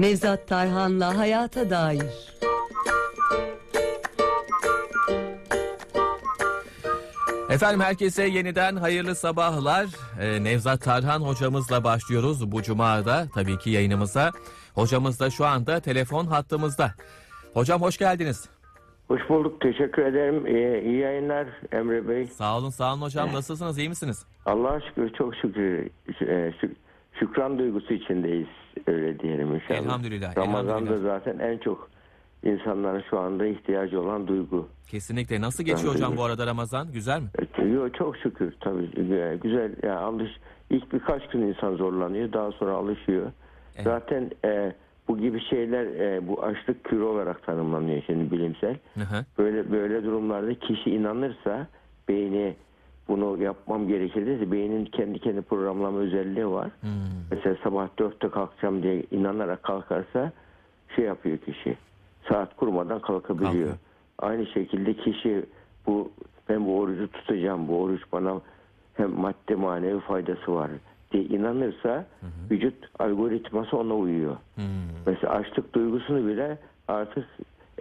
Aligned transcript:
Nevzat 0.00 0.46
Tarhan'la 0.46 1.18
Hayata 1.18 1.70
Dair 1.70 2.36
Efendim 7.50 7.80
herkese 7.80 8.26
yeniden 8.26 8.76
hayırlı 8.76 9.14
sabahlar. 9.14 9.86
Ee, 10.20 10.44
Nevzat 10.44 10.80
Tarhan 10.82 11.20
hocamızla 11.20 11.84
başlıyoruz 11.84 12.52
bu 12.52 12.62
cumada 12.62 13.26
tabii 13.34 13.58
ki 13.58 13.70
yayınımıza. 13.70 14.30
Hocamız 14.74 15.20
da 15.20 15.30
şu 15.30 15.46
anda 15.46 15.80
telefon 15.80 16.26
hattımızda. 16.26 16.90
Hocam 17.54 17.82
hoş 17.82 17.98
geldiniz. 17.98 18.48
Hoş 19.08 19.20
bulduk. 19.28 19.60
Teşekkür 19.60 20.02
ederim. 20.02 20.46
İyi, 20.46 20.80
iyi 20.84 20.98
yayınlar 20.98 21.46
Emre 21.72 22.08
Bey. 22.08 22.26
Sağ 22.26 22.58
olun 22.58 22.70
sağ 22.70 22.92
olun 22.92 23.02
hocam 23.02 23.32
nasılsınız 23.32 23.78
iyi 23.78 23.88
misiniz? 23.88 24.24
Allah'a 24.46 24.80
şükür 24.80 25.12
çok 25.18 25.34
şükür 25.36 25.86
e, 26.20 26.52
şük- 26.60 26.76
şükran 27.20 27.58
duygusu 27.58 27.94
içindeyiz. 27.94 28.48
Öyle 28.86 29.18
diyelim 29.18 29.54
inşallah. 29.54 29.78
Elhamdülillah, 29.80 30.36
Ramazan'da 30.36 30.70
elhamdülillah. 30.70 31.02
zaten 31.18 31.38
en 31.38 31.58
çok 31.58 31.88
insanların 32.44 33.02
şu 33.10 33.18
anda 33.18 33.46
ihtiyacı 33.46 34.00
olan 34.00 34.26
duygu. 34.28 34.68
Kesinlikle 34.88 35.40
nasıl 35.40 35.64
geçiyor 35.64 35.94
hocam 35.94 36.16
bu 36.16 36.24
arada 36.24 36.46
Ramazan 36.46 36.92
güzel 36.92 37.20
mi? 37.20 37.28
E, 37.58 37.62
Yo, 37.64 37.88
çok 37.90 38.16
şükür 38.16 38.54
tabii. 38.60 38.84
E, 39.14 39.36
Güzel. 39.42 39.72
Yani 39.82 39.98
alış, 39.98 40.30
ilk 40.70 40.92
birkaç 40.92 41.28
gün 41.28 41.42
insan 41.42 41.74
zorlanıyor. 41.76 42.32
Daha 42.32 42.52
sonra 42.52 42.72
alışıyor. 42.72 43.32
Evet. 43.74 43.84
Zaten 43.84 44.30
e, 44.44 44.72
bu 45.08 45.18
gibi 45.18 45.40
şeyler 45.50 45.84
e, 45.86 46.28
bu 46.28 46.42
açlık 46.44 46.84
kürü 46.84 47.02
olarak 47.02 47.46
tanımlanıyor 47.46 48.02
şimdi 48.06 48.30
bilimsel. 48.30 48.76
Hı 48.94 49.00
hı. 49.00 49.24
Böyle 49.38 49.70
böyle 49.72 50.04
durumlarda 50.04 50.54
kişi 50.54 50.90
inanırsa 50.90 51.66
beyni 52.08 52.56
bunu 53.08 53.42
yapmam 53.42 53.88
gerekir 53.88 54.26
dedi. 54.26 54.52
Beynin 54.52 54.84
kendi 54.84 55.18
kendi 55.18 55.42
programlama 55.42 55.98
özelliği 55.98 56.48
var. 56.48 56.70
Hmm. 56.80 56.90
Mesela 57.30 57.56
sabah 57.64 57.88
dörtte 57.98 58.28
kalkacağım 58.28 58.82
diye 58.82 59.02
inanarak 59.10 59.62
kalkarsa 59.62 60.32
şey 60.96 61.04
yapıyor 61.04 61.38
kişi. 61.38 61.76
Saat 62.28 62.56
kurmadan 62.56 63.00
kalkabiliyor. 63.00 63.52
Kalkıyor. 63.52 63.76
Aynı 64.18 64.46
şekilde 64.46 64.94
kişi 64.94 65.46
bu 65.86 66.10
ben 66.48 66.66
bu 66.66 66.78
orucu 66.78 67.12
tutacağım. 67.12 67.68
Bu 67.68 67.82
oruç 67.82 68.02
bana 68.12 68.40
hem 68.94 69.10
madde 69.10 69.54
manevi 69.54 70.00
faydası 70.00 70.54
var 70.54 70.70
diye 71.12 71.24
inanırsa 71.24 72.06
vücut 72.50 72.74
algoritması 72.98 73.76
ona 73.76 73.94
uyuyor. 73.94 74.36
Hmm. 74.54 74.64
Mesela 75.06 75.32
açlık 75.32 75.74
duygusunu 75.74 76.26
bile 76.26 76.58
artık 76.88 77.26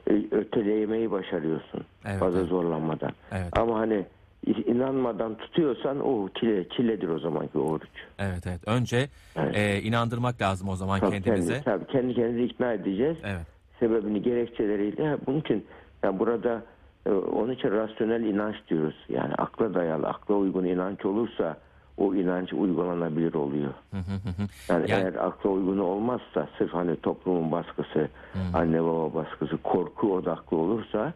e, 0.10 0.14
öteleyemeyi 0.32 1.12
başarıyorsun. 1.12 1.82
Evet, 2.06 2.20
fazla 2.20 2.40
evet. 2.40 2.50
zorlanmadan. 2.50 3.12
Evet. 3.32 3.58
Ama 3.58 3.80
hani 3.80 4.06
inanmadan 4.46 5.36
tutuyorsan 5.38 6.00
o 6.08 6.30
çile, 6.40 6.70
çiledir 6.70 7.08
o 7.08 7.20
zamanki 7.20 7.58
oruç. 7.58 7.90
Evet 8.20 8.48
evet 8.48 8.68
önce 8.68 9.08
Evet. 9.36 9.58
e, 9.58 9.82
inandırmak 9.82 10.42
lazım 10.42 10.70
o 10.70 10.76
zaman 10.76 11.00
Tabii 11.00 11.12
kendimize. 11.12 11.54
Kendi, 11.54 11.66
tabii 11.66 11.86
kendi 11.92 12.14
kendimizi 12.14 12.44
ikna 12.54 12.74
edeceğiz. 12.74 13.18
Evet. 13.24 13.48
Sebebini 13.80 14.22
gerekçeleriyle. 14.22 15.18
Bunun 15.28 15.40
için 15.40 15.66
yani 16.04 16.20
burada 16.20 16.64
e, 17.06 17.12
onun 17.12 17.54
için 17.54 17.72
rasyonel 17.72 18.22
inanç 18.24 18.56
diyoruz. 18.70 18.96
Yani 19.10 19.34
akla 19.38 19.74
dayalı, 19.74 20.08
akla 20.08 20.36
uygun 20.36 20.66
inanç 20.66 21.06
olursa 21.06 21.58
o 21.98 22.16
inanç 22.16 22.54
uygulanabilir 22.54 23.34
oluyor. 23.34 23.74
Yani, 23.94 24.92
Yani- 24.92 25.02
eğer 25.04 25.14
akla 25.28 25.50
uygun 25.50 25.78
olmazsa 25.78 26.48
sırf 26.58 26.74
hani 26.74 26.96
toplumun 26.96 27.52
baskısı, 27.52 28.08
anne 28.54 28.84
baba 28.84 29.14
baskısı, 29.14 29.58
korku 29.58 30.14
odaklı 30.14 30.58
olursa 30.58 31.14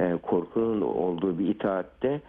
e, 0.00 0.16
korkunun 0.22 0.80
olduğu 0.80 1.38
bir 1.38 1.48
itaatte 1.48 2.20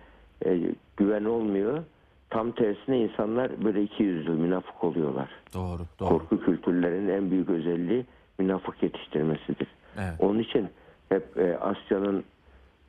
e, 0.45 0.59
güven 0.97 1.25
olmuyor. 1.25 1.83
Tam 2.29 2.51
tersine 2.51 2.99
insanlar 2.99 3.63
böyle 3.63 3.83
iki 3.83 4.03
yüzlü 4.03 4.31
münafık 4.31 4.83
oluyorlar. 4.83 5.29
Doğru 5.53 5.81
doğru. 5.99 6.09
Korku 6.09 6.39
kültürlerinin 6.39 7.09
en 7.09 7.31
büyük 7.31 7.49
özelliği 7.49 8.05
münafık 8.39 8.83
yetiştirmesidir. 8.83 9.67
Evet. 9.97 10.13
Onun 10.19 10.39
için 10.39 10.69
hep 11.09 11.37
e, 11.37 11.57
Asya'nın 11.57 12.23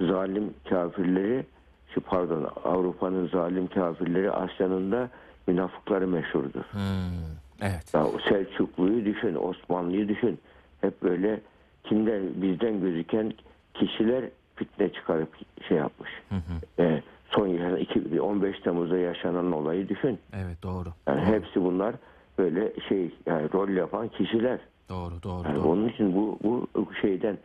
zalim 0.01 0.55
kafirleri, 0.69 1.47
şu 1.95 2.01
pardon 2.01 2.51
Avrupa'nın 2.65 3.29
zalim 3.29 3.67
kafirleri 3.67 4.31
Asya'nın 4.31 4.93
da 4.93 5.11
münafıkları 5.47 6.09
meşhurdur. 6.09 6.63
Hmm. 6.71 7.37
Evet. 7.61 7.95
Ya 7.95 8.07
Selçuklu'yu 8.29 9.05
düşün, 9.05 9.35
Osmanlı'yı 9.35 10.09
düşün. 10.09 10.39
Hep 10.81 11.03
böyle 11.03 11.41
kimden 11.85 12.23
bizden 12.43 12.81
gözüken 12.81 13.33
kişiler 13.75 14.25
fitne 14.57 14.93
çıkarıp 14.93 15.29
şey 15.69 15.77
yapmış. 15.77 16.11
Ee, 16.79 17.03
son 17.37 17.47
yaşanan 17.47 17.77
iki- 17.77 18.21
15 18.21 18.61
Temmuz'da 18.61 18.99
yaşanan 18.99 19.53
olayı 19.53 19.89
düşün. 19.89 20.19
Evet 20.33 20.63
doğru. 20.63 20.89
Yani 21.09 21.21
hepsi 21.25 21.65
bunlar 21.65 21.95
böyle 22.39 22.73
şey 22.89 23.11
yani 23.27 23.53
rol 23.53 23.69
yapan 23.69 24.09
kişiler. 24.09 24.59
Doğru 24.89 25.23
doğru 25.23 25.49
Yani 25.49 25.57
doğru. 25.57 25.69
onun 25.69 25.89
için 25.89 26.15
bu 26.17 26.39
bu 26.45 26.67
şeyden 27.01 27.39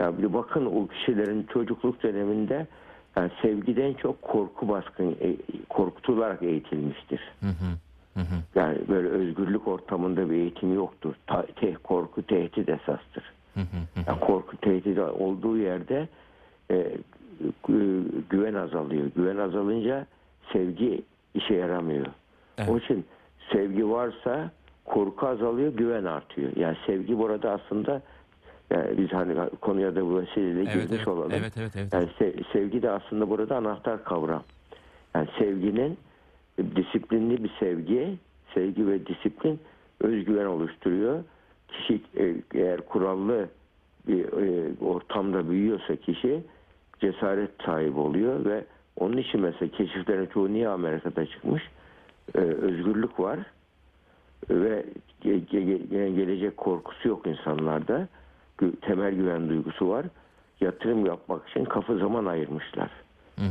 ya 0.00 0.18
bir 0.18 0.32
bakın 0.32 0.66
o 0.66 0.86
kişilerin 0.86 1.42
çocukluk 1.52 2.02
döneminde 2.02 2.66
yani 3.16 3.30
sevgiden 3.42 3.94
çok 3.94 4.22
korku 4.22 4.68
baskın 4.68 5.16
e, 5.20 5.36
korkutularak 5.68 6.42
eğitilmiştir. 6.42 7.20
Hı 7.40 7.46
hı. 7.46 7.70
Hı 8.14 8.20
hı. 8.20 8.34
Yani 8.54 8.78
böyle 8.88 9.08
özgürlük 9.08 9.68
ortamında 9.68 10.30
bir 10.30 10.34
eğitim 10.36 10.74
yoktur. 10.74 11.14
Ta, 11.26 11.46
te- 11.46 11.74
korku 11.74 12.22
tehdit 12.22 12.68
esastır. 12.68 13.32
Hı 13.54 13.60
hı 13.60 14.00
hı. 14.00 14.04
Yani 14.06 14.20
korku 14.20 14.56
tehdit 14.56 14.98
olduğu 14.98 15.58
yerde 15.58 16.08
e, 16.70 16.92
güven 18.30 18.54
azalıyor. 18.54 19.06
Güven 19.16 19.36
azalınca 19.36 20.06
sevgi 20.52 21.02
işe 21.34 21.54
yaramıyor. 21.54 22.06
Evet. 22.58 22.70
Onun 22.70 22.78
için 22.78 23.04
sevgi 23.52 23.90
varsa 23.90 24.50
korku 24.84 25.26
azalıyor, 25.26 25.72
güven 25.72 26.04
artıyor. 26.04 26.56
Yani 26.56 26.76
sevgi 26.86 27.18
burada 27.18 27.50
aslında 27.50 28.02
yani 28.70 28.98
biz 28.98 29.12
hani 29.12 29.50
konuya 29.60 29.96
da 29.96 30.06
bu 30.06 30.18
vesileyle 30.18 30.60
Evet, 30.60 30.72
girmiş 30.74 30.90
evet. 30.96 31.08
olalım. 31.08 31.32
Evet, 31.34 31.52
evet, 31.56 31.72
evet. 31.76 31.92
Yani 31.92 32.08
se- 32.20 32.52
sevgi 32.52 32.82
de 32.82 32.90
aslında 32.90 33.30
burada 33.30 33.56
anahtar 33.56 34.04
kavram. 34.04 34.42
Yani 35.14 35.28
sevginin 35.38 35.98
disiplinli 36.76 37.44
bir 37.44 37.50
sevgi, 37.60 38.18
sevgi 38.54 38.86
ve 38.86 39.06
disiplin 39.06 39.60
özgüven 40.00 40.46
oluşturuyor. 40.46 41.24
Kişi 41.68 42.00
e, 42.16 42.34
eğer 42.54 42.80
kurallı 42.80 43.48
bir 44.08 44.24
e, 44.24 44.70
ortamda 44.84 45.50
büyüyorsa 45.50 45.96
kişi 45.96 46.42
cesaret 47.00 47.50
sahibi 47.66 47.98
oluyor 47.98 48.44
ve 48.44 48.64
onun 48.96 49.16
için 49.16 49.40
mesela 49.40 49.70
keşiflerin 49.70 50.26
çoğu 50.26 50.52
niye 50.52 50.68
Amerika'da 50.68 51.26
çıkmış? 51.26 51.62
E, 52.34 52.38
özgürlük 52.38 53.20
var 53.20 53.38
ve 54.50 54.84
ge- 55.24 55.46
ge- 55.46 55.88
ge- 55.88 56.14
gelecek 56.16 56.56
korkusu 56.56 57.08
yok 57.08 57.26
insanlarda. 57.26 58.08
Temel 58.80 59.14
güven 59.14 59.48
duygusu 59.48 59.88
var. 59.88 60.06
Yatırım 60.60 61.06
yapmak 61.06 61.48
için 61.48 61.64
kafa 61.64 61.94
zaman 61.96 62.26
ayırmışlar. 62.26 62.90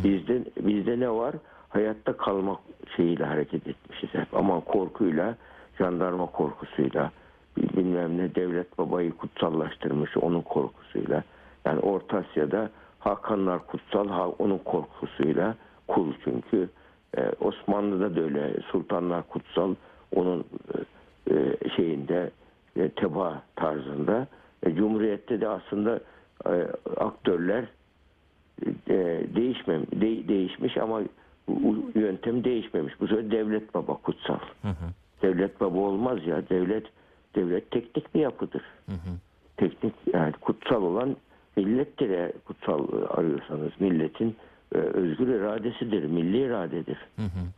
Bizde 0.03 0.43
bizde 0.59 0.99
ne 0.99 1.09
var? 1.09 1.35
Hayatta 1.69 2.17
kalmak 2.17 2.59
şeyiyle 2.95 3.25
hareket 3.25 3.67
etmişiz 3.67 4.09
hep. 4.13 4.33
Ama 4.33 4.59
korkuyla, 4.59 5.35
jandarma 5.77 6.25
korkusuyla, 6.25 7.11
bilmem 7.57 8.17
ne 8.17 8.35
devlet 8.35 8.77
babayı 8.77 9.11
kutsallaştırmış 9.11 10.17
onun 10.17 10.41
korkusuyla. 10.41 11.23
Yani 11.65 11.79
Orta 11.79 12.17
Asya'da 12.17 12.69
Hakanlar 13.07 13.67
kutsal, 13.67 14.07
ha- 14.07 14.29
onun 14.29 14.57
korkusuyla 14.57 15.55
kul 15.87 16.13
çünkü. 16.23 16.69
Ee, 17.17 17.31
Osmanlı'da 17.41 18.15
da 18.15 18.21
öyle 18.21 18.61
sultanlar 18.71 19.27
kutsal, 19.27 19.75
onun 20.15 20.43
e, 21.29 21.33
e, 21.35 21.69
şeyinde 21.75 22.31
e, 22.75 22.89
teba 22.89 23.41
tarzında. 23.55 24.27
E, 24.63 24.75
Cumhuriyette 24.75 25.41
de 25.41 25.47
aslında 25.47 25.99
e, 26.45 26.51
aktörler 26.97 27.65
e, 28.89 28.95
değişmem 29.35 29.81
de- 29.91 30.27
değişmiş 30.27 30.77
ama 30.77 31.01
yöntem 31.95 32.43
değişmemiş. 32.43 32.99
Bu 33.01 33.07
sefer 33.07 33.31
devlet 33.31 33.73
baba 33.73 33.93
kutsal. 33.93 34.39
Devlet 35.21 35.61
baba 35.61 35.77
olmaz 35.77 36.27
ya. 36.27 36.49
Devlet 36.49 36.85
devlet 37.35 37.71
teknik 37.71 38.15
bir 38.15 38.19
yapıdır. 38.19 38.61
Teknik 39.57 39.93
yani 40.13 40.31
kutsal 40.41 40.83
olan 40.83 41.15
millettir 41.57 42.09
eğer 42.09 42.31
kutsal 42.45 42.87
arıyorsanız. 43.09 43.71
Milletin 43.79 44.35
e, 44.75 44.77
özgür 44.77 45.27
iradesidir, 45.27 46.03
milli 46.03 46.37
iradedir. 46.37 46.97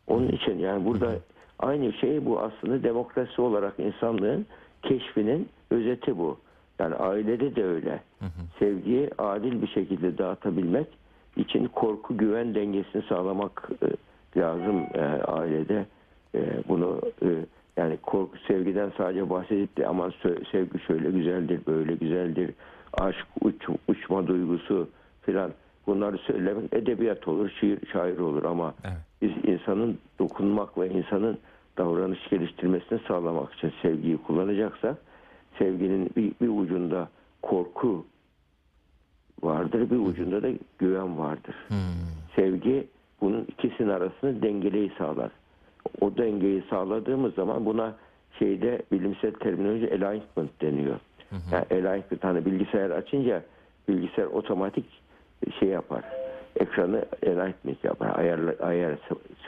Onun 0.08 0.28
için 0.28 0.60
yani 0.60 0.86
burada 0.86 1.12
aynı 1.60 1.94
şey 1.94 2.26
bu 2.26 2.40
aslında 2.40 2.84
demokrasi 2.84 3.42
olarak 3.42 3.80
insanlığın 3.80 4.46
keşfinin 4.84 5.50
özeti 5.72 6.18
bu. 6.18 6.38
Yani 6.80 6.96
ailede 6.96 7.56
de 7.56 7.66
öyle. 7.66 8.00
Sevgiyi 8.60 9.10
adil 9.18 9.62
bir 9.62 9.68
şekilde 9.68 10.18
dağıtabilmek 10.18 10.88
için 11.38 11.66
korku 11.68 12.18
güven 12.18 12.56
dengesini 12.56 13.02
sağlamak 13.10 13.70
e, 13.84 13.88
lazım 14.40 14.86
e, 14.94 15.02
ailede. 15.24 15.86
E, 16.36 16.40
bunu 16.68 17.02
e, 17.24 17.28
yani 17.78 17.98
korku 17.98 18.38
sevgiden 18.48 18.92
sadece 18.98 19.30
bahsedip 19.30 19.78
de 19.78 19.88
aman 19.88 20.14
sevgi 20.52 20.80
şöyle 20.88 21.12
güzeldir, 21.12 21.60
böyle 21.68 21.96
güzeldir. 21.96 22.52
Aşk, 22.94 23.26
uç, 23.42 23.56
uçma 23.88 24.28
duygusu 24.28 24.90
filan 25.22 25.52
bunları 25.88 26.18
söylemek 26.18 26.74
edebiyat 26.74 27.28
olur, 27.28 27.50
şiir, 27.60 27.80
şair 27.94 28.18
olur 28.18 28.44
ama 28.44 28.74
Evet. 28.84 28.98
biz 29.22 29.32
insanın 29.54 29.98
dokunmak 30.20 30.78
ve 30.78 30.90
insanın 30.90 31.38
davranış 31.78 32.30
geliştirmesini 32.30 33.00
sağlamak 33.08 33.54
için 33.54 33.74
sevgiyi 33.82 34.18
kullanacaksak 34.18 34.98
sevginin 35.58 36.10
bir, 36.16 36.32
bir 36.42 36.48
ucunda 36.64 37.10
korku 37.42 38.06
vardır, 39.44 39.90
bir 39.90 39.98
ucunda 39.98 40.44
da 40.44 40.48
güven 40.80 41.18
vardır. 41.18 41.56
Sevgi 42.36 42.88
bunun 43.22 43.44
ikisinin 43.44 43.90
arasını 43.90 44.42
dengeleyi 44.42 44.92
sağlar. 44.98 45.32
O 46.02 46.18
dengeyi 46.18 46.64
sağladığımız 46.70 47.34
zaman 47.34 47.66
buna 47.66 47.96
şeyde 48.40 48.82
bilimsel 48.92 49.32
terminoloji 49.32 49.90
alignment 49.92 50.62
deniyor. 50.62 51.00
Yani 51.52 51.66
alignment 51.72 52.24
hani 52.24 52.46
bilgisayar 52.46 52.90
açınca 52.90 53.44
bilgisayar 53.88 54.26
otomatik 54.26 54.86
şey 55.60 55.70
yapar. 55.70 56.04
Ekranı 56.60 57.06
alignment 57.24 57.84
yapar. 57.84 58.20
Ayar, 58.20 58.40
ayar 58.60 58.98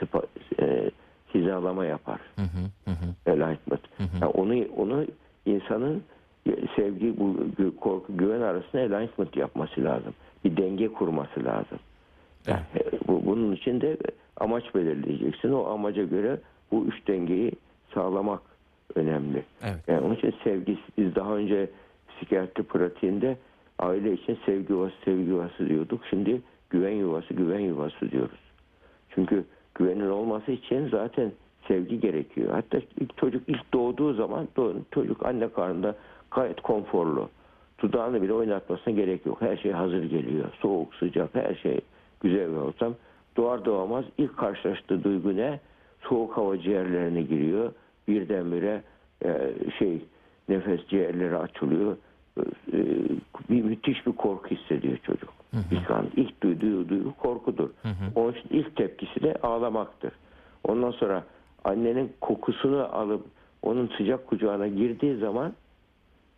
sıpa- 0.00 0.26
e, 0.60 0.90
hizalama 1.34 1.84
yapar. 1.84 2.20
Alignment. 3.26 3.80
Yani 4.20 4.26
onu 4.34 4.64
onu 4.76 5.06
insanın 5.46 6.02
sevgi, 6.76 7.14
bu 7.20 7.36
korku, 7.80 8.16
güven 8.16 8.40
arasında 8.40 8.82
alignment 8.82 9.36
yapması 9.36 9.84
lazım. 9.84 10.14
Bir 10.44 10.56
denge 10.56 10.88
kurması 10.88 11.44
lazım. 11.44 11.78
Yani 12.46 12.60
bu, 13.08 13.26
bunun 13.26 13.52
için 13.52 13.80
de 13.80 13.96
amaç 14.36 14.74
belirleyeceksin. 14.74 15.52
O 15.52 15.64
amaca 15.64 16.04
göre 16.04 16.38
bu 16.72 16.84
üç 16.86 17.08
dengeyi 17.08 17.52
sağlamak 17.94 18.42
önemli. 18.94 19.42
Evet. 19.62 19.78
Yani 19.88 20.00
onun 20.00 20.14
için 20.14 20.34
sevgi, 20.44 20.78
biz 20.98 21.14
daha 21.14 21.36
önce 21.36 21.70
psikiyatri 22.08 22.62
pratiğinde 22.62 23.36
aile 23.78 24.12
için 24.12 24.38
sevgi 24.46 24.72
yuvası, 24.72 24.94
sevgi 25.04 25.30
yuvası 25.30 25.68
diyorduk. 25.68 26.00
Şimdi 26.10 26.40
güven 26.70 26.94
yuvası, 26.94 27.34
güven 27.34 27.60
yuvası 27.60 28.10
diyoruz. 28.10 28.40
Çünkü 29.10 29.44
güvenin 29.74 30.10
olması 30.10 30.52
için 30.52 30.88
zaten 30.88 31.32
sevgi 31.68 32.00
gerekiyor. 32.00 32.50
Hatta 32.52 32.78
ilk 33.00 33.16
çocuk 33.16 33.48
ilk 33.48 33.74
doğduğu 33.74 34.14
zaman 34.14 34.48
çocuk 34.90 35.26
anne 35.26 35.48
karnında 35.48 35.94
gayet 36.30 36.60
konforlu. 36.60 37.28
Dudağını 37.78 38.22
bile 38.22 38.32
oynatmasına 38.32 38.94
gerek 38.94 39.26
yok. 39.26 39.42
Her 39.42 39.56
şey 39.56 39.72
hazır 39.72 40.04
geliyor. 40.04 40.48
Soğuk, 40.60 40.94
sıcak, 40.94 41.34
her 41.34 41.54
şey 41.54 41.80
güzel 42.20 42.50
bir 42.50 42.56
ortam. 42.56 42.94
Doğar 43.36 43.64
doğamaz 43.64 44.04
ilk 44.18 44.36
karşılaştığı 44.36 45.04
duygu 45.04 45.36
ne? 45.36 45.60
Soğuk 46.00 46.36
hava 46.36 46.58
ciğerlerine 46.58 47.22
giriyor. 47.22 47.72
Birdenbire 48.08 48.82
e, 49.24 49.52
şey 49.78 50.04
nefes 50.48 50.86
ciğerleri 50.88 51.36
açılıyor. 51.36 51.96
E, 52.72 52.78
bir 53.50 53.62
müthiş 53.62 54.06
bir 54.06 54.12
korku 54.12 54.48
hissediyor 54.50 54.96
çocuk. 54.96 55.32
İlk 55.70 55.90
an 55.90 56.06
ilk 56.16 56.42
duyduğu 56.42 56.88
duygu 56.88 57.14
korkudur. 57.16 57.70
Onun 58.14 58.32
için 58.32 58.48
ilk 58.50 58.76
tepkisi 58.76 59.22
de 59.22 59.34
ağlamaktır. 59.42 60.12
Ondan 60.64 60.90
sonra 60.90 61.24
annenin 61.64 62.12
kokusunu 62.20 62.96
alıp 62.96 63.26
onun 63.62 63.90
sıcak 63.98 64.26
kucağına 64.26 64.68
girdiği 64.68 65.16
zaman 65.16 65.52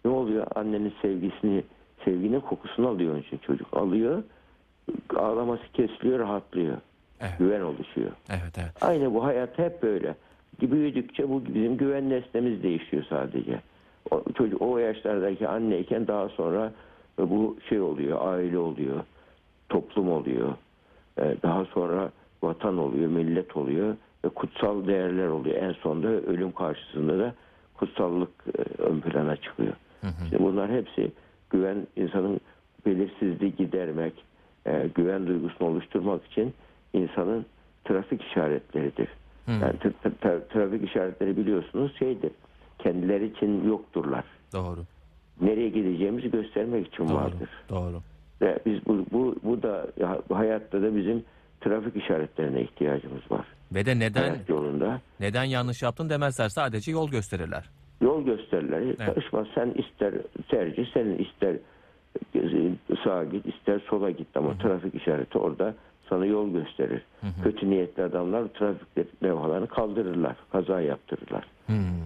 ne 0.05 0.11
oluyor? 0.11 0.47
Annenin 0.55 0.95
sevgisini, 1.03 1.65
sevginin 2.05 2.41
kokusunu 2.41 2.89
alıyor 2.89 3.13
onun 3.13 3.23
için 3.23 3.39
çocuk. 3.39 3.77
Alıyor, 3.77 4.23
ağlaması 5.17 5.63
kesiliyor, 5.73 6.19
rahatlıyor. 6.19 6.77
Evet. 7.21 7.39
Güven 7.39 7.61
oluşuyor. 7.61 8.11
Evet 8.31 8.59
evet. 8.59 8.83
Aynı 8.83 9.15
bu 9.15 9.25
hayat 9.25 9.59
hep 9.59 9.83
böyle. 9.83 10.15
Büyüdükçe 10.63 11.29
bu 11.29 11.45
bizim 11.45 11.77
güven 11.77 12.11
nesnemiz 12.11 12.63
değişiyor 12.63 13.05
sadece. 13.09 13.61
O, 14.11 14.23
çocuk 14.35 14.63
o 14.63 14.79
yaşlardaki 14.79 15.49
anneyken 15.49 16.07
daha 16.07 16.29
sonra 16.29 16.73
bu 17.19 17.57
şey 17.69 17.81
oluyor, 17.81 18.19
aile 18.27 18.59
oluyor, 18.59 19.01
toplum 19.69 20.13
oluyor. 20.13 20.55
Ee, 21.19 21.37
Daha 21.43 21.65
sonra 21.65 22.11
vatan 22.43 22.79
oluyor, 22.79 23.11
millet 23.11 23.57
oluyor 23.57 23.97
ve 24.25 24.29
kutsal 24.29 24.87
değerler 24.87 25.27
oluyor. 25.29 25.57
En 25.57 25.73
sonunda 25.73 26.09
ölüm 26.09 26.53
karşısında 26.53 27.19
da 27.19 27.35
kutsallık 27.75 28.31
e, 28.59 28.83
ön 28.83 29.01
plana 29.01 29.37
çıkıyor. 29.37 29.73
Şimdi 30.31 30.43
bunlar 30.43 30.71
hepsi 30.71 31.13
güven 31.51 31.87
insanın 31.97 32.41
belirsizliği 32.87 33.57
gidermek, 33.57 34.25
e, 34.67 34.89
güven 34.95 35.27
duygusunu 35.27 35.69
oluşturmak 35.69 36.25
için 36.27 36.55
insanın 36.93 37.47
trafik 37.85 38.23
işaretleridir. 38.23 39.09
Yani 39.49 39.63
tra- 39.63 39.93
tra- 40.05 40.13
tra- 40.23 40.49
trafik 40.49 40.89
işaretleri 40.91 41.37
biliyorsunuz 41.37 41.93
şeydir. 41.99 42.31
Kendileri 42.79 43.27
için 43.27 43.69
yokturlar. 43.69 44.25
Doğru. 44.53 44.81
Nereye 45.41 45.69
gideceğimizi 45.69 46.31
göstermek 46.31 46.87
için 46.89 47.09
Doğru. 47.09 47.15
vardır. 47.15 47.49
Doğru. 47.69 48.01
Ve 48.41 48.59
biz 48.67 48.87
bu, 48.87 49.07
bu, 49.13 49.37
bu 49.43 49.63
da 49.63 49.87
ya- 50.01 50.23
hayatta 50.33 50.83
da 50.83 50.97
bizim 50.97 51.25
trafik 51.61 51.97
işaretlerine 51.97 52.63
ihtiyacımız 52.63 53.31
var. 53.31 53.47
Ve 53.75 53.87
de 53.87 53.99
neden 53.99 54.21
Hayat 54.21 54.49
yolunda 54.49 55.01
neden 55.21 55.45
yanlış 55.45 55.83
yaptın 55.83 56.11
demezler. 56.11 56.49
Sadece 56.49 56.91
yol 56.93 57.11
gösterirler. 57.11 57.65
yol 58.01 58.25
gösterirler. 58.25 58.97
Karışma 58.97 59.47
sen 59.55 59.71
ister 59.71 60.15
tercih 60.51 60.87
senin 60.95 61.19
ister 61.19 61.57
sağa 63.05 63.25
git 63.25 63.47
ister 63.47 63.81
sola 63.91 64.11
git 64.11 64.37
ama 64.37 64.59
trafik 64.59 64.95
işareti 64.95 65.39
orada 65.39 65.75
sana 66.09 66.27
yol 66.27 66.53
gösterir. 66.53 67.03
Kötü 67.43 67.71
niyetli 67.71 68.03
adamlar 68.03 68.45
trafik 68.49 69.23
levhalarını 69.23 69.67
kaldırırlar. 69.67 70.37
Kaza 70.53 70.81
yaptırırlar. 70.81 71.47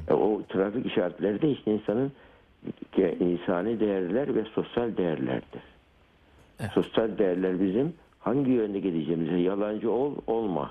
E, 0.08 0.12
o 0.12 0.42
trafik 0.48 0.86
işaretleri 0.86 1.42
de 1.42 1.50
işte 1.50 1.72
insanın 1.72 2.12
insani 3.20 3.80
değerler 3.80 4.34
ve 4.34 4.44
sosyal 4.44 4.96
değerlerdir. 4.96 5.62
Sosyal 6.74 7.18
değerler 7.18 7.60
bizim 7.60 7.94
hangi 8.20 8.50
yönde 8.50 8.80
gideceğimize 8.80 9.36
yalancı 9.36 9.90
ol 9.90 10.14
olma. 10.26 10.70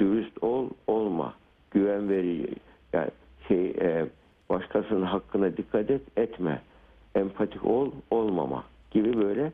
Dürüst 0.00 0.42
ol 0.42 0.70
olma. 0.86 1.34
Güven 1.70 2.08
verici 2.08 2.54
yani 2.92 3.10
şey 3.48 3.66
e, 3.66 4.06
başkasının 4.50 5.02
hakkına 5.02 5.56
dikkat 5.56 5.90
et 5.90 6.02
etme. 6.16 6.62
Empatik 7.14 7.64
ol 7.64 7.92
olmama 8.10 8.64
gibi 8.90 9.16
böyle 9.20 9.52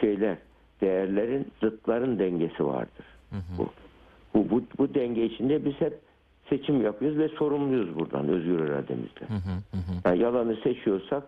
şeyler 0.00 0.36
değerlerin 0.82 1.46
zıtların 1.62 2.18
dengesi 2.18 2.66
vardır. 2.66 3.06
Bu, 3.58 3.68
bu, 4.34 4.50
bu, 4.50 4.62
bu 4.78 4.94
denge 4.94 5.24
içinde 5.24 5.64
biz 5.64 5.74
hep 5.78 5.98
seçim 6.50 6.82
yapıyoruz 6.82 7.18
ve 7.18 7.28
sorumluyuz 7.28 7.98
buradan 7.98 8.28
özgür 8.28 8.58
irademizle. 8.60 9.26
Yani 10.04 10.18
yalanı 10.18 10.56
seçiyorsak 10.56 11.22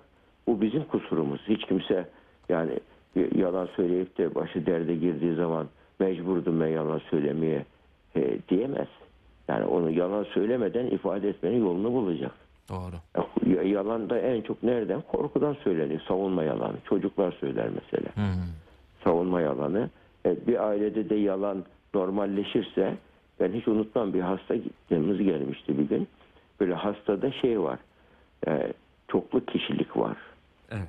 bu 0.47 0.61
bizim 0.61 0.85
kusurumuz. 0.85 1.41
Hiç 1.49 1.65
kimse 1.67 2.09
yani 2.49 2.73
yalan 3.37 3.69
söyleyip 3.77 4.19
de 4.19 4.35
başı 4.35 4.67
derde 4.67 4.95
girdiği 4.95 5.35
zaman 5.35 5.67
mecburdum 6.01 6.61
ben 6.61 6.67
yalan 6.69 7.01
söylemeye 7.11 7.65
e, 8.17 8.39
diyemez. 8.49 8.89
Yani 9.49 9.65
onu 9.65 9.91
yalan 9.91 10.25
söylemeden 10.25 10.87
ifade 10.87 11.29
etmenin 11.29 11.61
yolunu 11.61 11.93
bulacak. 11.93 12.33
Doğru. 12.71 12.95
Ya- 13.47 13.63
Yalan 13.63 14.11
da 14.11 14.19
en 14.19 14.41
çok 14.43 14.63
nereden? 14.63 15.01
Korkudan 15.13 15.57
söyleniyor. 15.65 16.01
Savunma 16.09 16.43
yalanı. 16.45 16.77
Çocuklar 16.89 17.33
söyler 17.41 17.69
mesela. 17.69 18.09
Savunma 19.05 19.41
yalanı. 19.41 19.91
E, 20.27 20.47
Bir 20.47 20.69
ailede 20.69 21.09
de 21.11 21.15
yalan 21.15 21.65
normalleşirse 21.95 22.95
ben 23.41 23.53
hiç 23.53 23.69
unutmam 23.69 24.15
bir 24.15 24.21
hasta 24.21 24.55
gittiğimiz 24.55 25.19
gelmişti 25.19 25.79
bir 25.79 25.83
gün. 25.89 26.09
Böyle 26.61 26.75
hastada 26.75 27.33
şey 27.33 27.61
var. 27.61 27.79
e, 28.49 28.73
çoklu 29.09 29.45
kişilik 29.45 29.97
var. 29.97 30.17
Evet. 30.71 30.89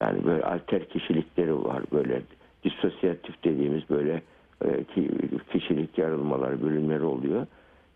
Yani 0.00 0.24
böyle 0.24 0.42
alter 0.44 0.88
kişilikleri 0.88 1.64
var. 1.64 1.82
Böyle 1.92 2.22
disosyatif 2.64 3.44
dediğimiz 3.44 3.90
böyle 3.90 4.22
e, 4.64 4.84
ki- 4.84 5.10
kişilik 5.52 5.98
yarılmaları, 5.98 6.62
bölünmeleri 6.62 7.04
oluyor. 7.04 7.46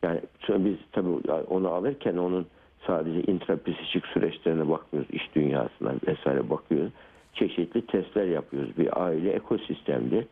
Yani 0.02 0.20
biz 0.50 0.76
tabii 0.92 1.32
onu 1.48 1.68
alırken 1.68 2.16
onun 2.16 2.46
sadece 2.86 3.22
intrapsişik 3.22 4.06
süreçlerine 4.06 4.68
bakmıyoruz. 4.68 5.10
iş 5.14 5.34
dünyasına 5.34 5.92
vesaire 6.06 6.50
bakıyoruz. 6.50 6.92
Çeşitli 7.34 7.86
testler 7.86 8.24
yapıyoruz. 8.26 8.78
Bir 8.78 9.02
aile 9.04 9.30
ekosistemdir. 9.30 10.26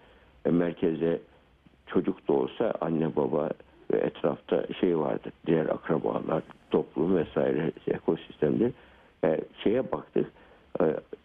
E, 0.45 0.51
merkeze 0.51 1.21
çocuk 1.87 2.29
da 2.29 2.33
olsa 2.33 2.75
anne 2.81 3.17
baba 3.17 3.51
ve 3.93 3.99
etrafta 3.99 4.67
şey 4.81 4.99
vardır. 4.99 5.33
Diğer 5.47 5.67
akrabalar, 5.67 6.43
toplum 6.71 7.17
vesaire 7.17 7.73
ekosistemdir. 7.87 8.73
E, 9.25 9.41
şeye 9.63 9.93
baktık. 9.93 10.33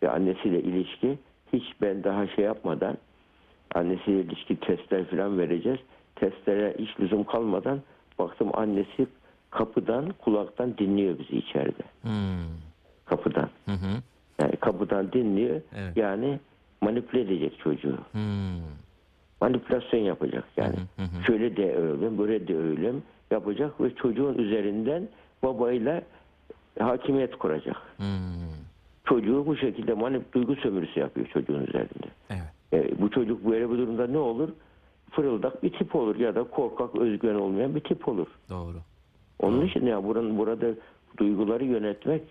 E, 0.02 0.08
annesiyle 0.08 0.62
ilişki 0.62 1.18
hiç 1.54 1.64
ben 1.82 2.04
daha 2.04 2.28
şey 2.28 2.46
yapmadan 2.46 2.98
annesiyle 3.76 4.22
ilişki 4.22 4.60
testler 4.60 5.06
falan 5.06 5.38
vereceğiz. 5.38 5.80
Testlere 6.16 6.76
hiç 6.80 7.00
lüzum 7.00 7.24
kalmadan 7.24 7.82
baktım 8.20 8.50
annesi 8.54 9.08
kapıdan 9.50 10.14
kulaktan 10.20 10.78
dinliyor 10.78 11.20
bizi 11.20 11.38
içeride. 11.38 11.84
Hmm. 12.02 12.12
Kapıdan. 13.06 13.50
Hı 13.66 13.72
hı. 13.72 14.02
Yani 14.42 14.56
kapıdan 14.56 15.12
dinliyor. 15.12 15.62
Evet. 15.76 15.98
Yani 15.98 16.40
manipüle 16.82 17.22
edecek 17.22 17.60
çocuğu. 17.60 17.98
Hmm. 18.12 18.62
Manipülasyon 19.42 20.00
yapacak 20.00 20.44
yani. 20.58 20.76
Şöyle 21.28 21.58
de 21.58 21.76
öyle, 21.76 22.18
böyle 22.18 22.48
de 22.48 22.58
öyle 22.58 22.94
yapacak 23.32 23.82
ve 23.82 23.96
çocuğun 23.96 24.38
üzerinden 24.38 25.08
babayla 25.44 26.02
hakimiyet 26.80 27.36
kuracak. 27.36 27.78
Hmm. 27.98 28.08
Çocuğu 29.06 29.46
bu 29.46 29.58
şekilde 29.58 29.94
manip 29.94 30.34
duygu 30.34 30.56
sömürüsü 30.56 31.00
yapıyor 31.00 31.28
çocuğun 31.28 31.64
üzerinde. 31.64 32.08
Evet. 32.30 32.44
E, 32.74 33.02
bu 33.02 33.12
çocuk 33.12 33.50
böyle 33.50 33.70
bir 33.70 33.78
durumda 33.78 34.08
ne 34.08 34.18
olur? 34.18 34.50
Fırıldak 35.12 35.64
bir 35.64 35.74
tip 35.74 35.96
olur 35.96 36.16
ya 36.16 36.36
da 36.36 36.44
korkak, 36.44 36.96
özgüven 36.96 37.36
olmayan 37.36 37.76
bir 37.76 37.80
tip 37.80 38.08
olur. 38.08 38.28
Doğru. 38.50 38.78
Onun 39.40 39.66
için 39.66 39.86
ya 39.86 40.04
buranın 40.04 40.38
burada 40.38 40.68
duyguları 41.18 41.66
yönetmek 41.66 42.22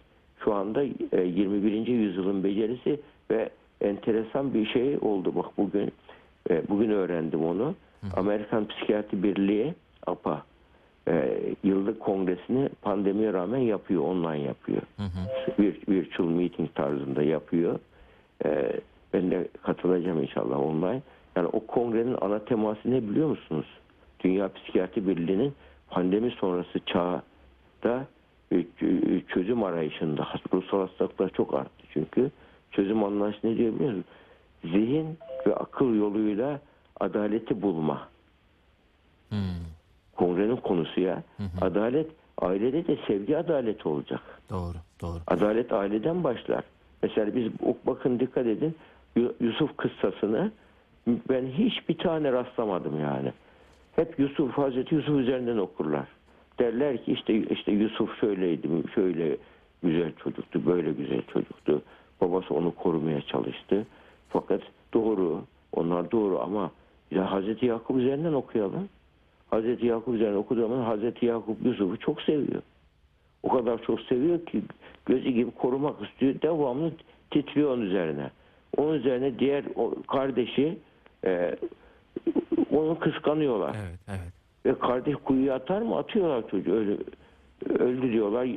şu 0.45 0.55
anda 0.55 0.83
e, 1.13 1.23
21. 1.23 1.87
yüzyılın 1.87 2.45
becerisi 2.45 3.01
ve 3.31 3.51
enteresan 3.81 4.55
bir 4.55 4.67
şey 4.67 4.99
oldu 5.01 5.35
bak 5.35 5.47
bugün 5.59 5.93
e, 6.51 6.69
bugün 6.69 6.91
öğrendim 6.91 7.45
onu. 7.45 7.75
Amerikan 8.17 8.69
Psikiyatri 8.69 9.23
Birliği 9.23 9.75
APA 10.07 10.43
e, 11.09 11.39
yıllık 11.65 12.01
kongresini 12.01 12.69
pandemiye 12.83 13.33
rağmen 13.33 13.59
yapıyor, 13.59 14.03
online 14.03 14.43
yapıyor. 14.43 14.83
Bir, 15.59 15.81
virtual 15.89 16.29
meeting 16.29 16.75
tarzında 16.75 17.23
yapıyor. 17.23 17.79
E, 18.45 18.81
ben 19.13 19.31
de 19.31 19.49
katılacağım 19.63 20.23
inşallah 20.23 20.59
online. 20.59 21.03
Yani 21.37 21.49
o 21.53 21.67
kongrenin 21.67 22.17
ana 22.21 22.39
teması 22.39 22.91
ne 22.91 23.03
biliyor 23.03 23.29
musunuz? 23.29 23.67
Dünya 24.21 24.53
Psikiyatri 24.53 25.09
Birliği'nin 25.09 25.55
pandemi 25.91 26.31
sonrası 26.31 26.81
çağda 26.87 27.23
e, 27.85 28.16
çözüm 29.29 29.63
arayışında 29.65 30.29
ruhsal 30.53 30.81
hastalıklar 30.81 31.29
çok 31.29 31.55
arttı 31.55 31.85
çünkü. 31.93 32.31
Çözüm 32.71 33.05
anlayışı 33.05 33.39
ne 33.45 33.57
diyor 33.57 33.75
biliyor 33.75 33.91
musunuz? 33.91 34.07
Zihin 34.65 35.19
ve 35.47 35.55
akıl 35.55 35.95
yoluyla 35.95 36.61
adaleti 37.01 37.63
bulma. 37.63 38.09
Hmm. 39.29 39.39
Kongrenin 40.17 40.57
konusu 40.57 41.01
ya. 41.01 41.23
Adalet 41.61 42.11
ailede 42.39 42.87
de 42.87 42.99
sevgi 43.07 43.37
adaleti 43.37 43.89
olacak. 43.89 44.21
Doğru, 44.51 44.77
doğru. 45.03 45.19
Adalet 45.27 45.73
aileden 45.73 46.25
başlar. 46.25 46.65
Mesela 47.03 47.35
biz 47.35 47.53
bakın 47.87 48.21
dikkat 48.21 48.47
edin 48.47 48.77
Yu- 49.17 49.35
Yusuf 49.41 49.77
kıssasını 49.77 50.53
ben 51.07 51.47
hiçbir 51.47 51.99
tane 51.99 52.33
rastlamadım 52.33 53.01
yani. 53.01 53.33
Hep 53.97 54.19
Yusuf 54.19 54.53
Hazreti 54.59 54.95
Yusuf 54.95 55.19
üzerinden 55.21 55.57
okurlar. 55.57 56.07
Derler 56.59 57.05
ki 57.05 57.13
işte 57.13 57.35
işte 57.35 57.73
Yusuf 57.73 58.21
şöyleydi, 58.21 58.69
şöyle 58.95 59.37
güzel 59.83 60.13
çocuktu, 60.13 60.67
böyle 60.67 60.93
güzel 60.93 61.23
çocuktu. 61.33 61.83
Babası 62.21 62.55
onu 62.55 62.75
korumaya 62.75 63.21
çalıştı. 63.21 63.87
Fakat 64.29 64.63
doğru, 64.95 65.43
onlar 65.73 66.11
doğru 66.11 66.41
ama 66.41 66.71
ya 67.11 67.33
Hazreti 67.33 67.67
Yakup 67.67 67.97
üzerinden 67.97 68.33
okuyalım. 68.33 68.89
Hazreti 69.51 69.87
Yakup 69.87 70.15
üzerinden 70.15 70.37
okuduğum 70.37 70.69
zaman 70.69 70.85
Hazreti 70.85 71.27
Yakup 71.27 71.67
Yusuf'u 71.67 71.97
çok 71.97 72.23
seviyor. 72.23 72.63
O 73.43 73.49
kadar 73.49 73.83
çok 73.83 74.01
seviyor 74.01 74.47
ki 74.47 74.63
gözü 75.07 75.31
gibi 75.31 75.51
korumak 75.51 76.09
istiyor. 76.09 76.35
Devamlı 76.43 76.93
titriyor 77.31 77.71
onun 77.71 77.83
üzerine. 77.83 78.31
Onun 78.77 78.95
üzerine 78.95 79.39
diğer 79.39 79.65
kardeşi 80.09 80.79
e, 81.25 81.57
onu 82.71 82.99
kıskanıyorlar. 82.99 83.77
Evet, 83.81 84.01
evet. 84.09 84.33
Ve 84.67 84.79
kardeş 84.79 85.15
kuyuya 85.25 85.55
atar 85.55 85.83
mı? 85.83 85.97
Atıyorlar 85.99 86.51
çocuğu. 86.51 86.73
Öyle, 86.75 86.97
öldü 87.69 88.13
diyorlar. 88.13 88.49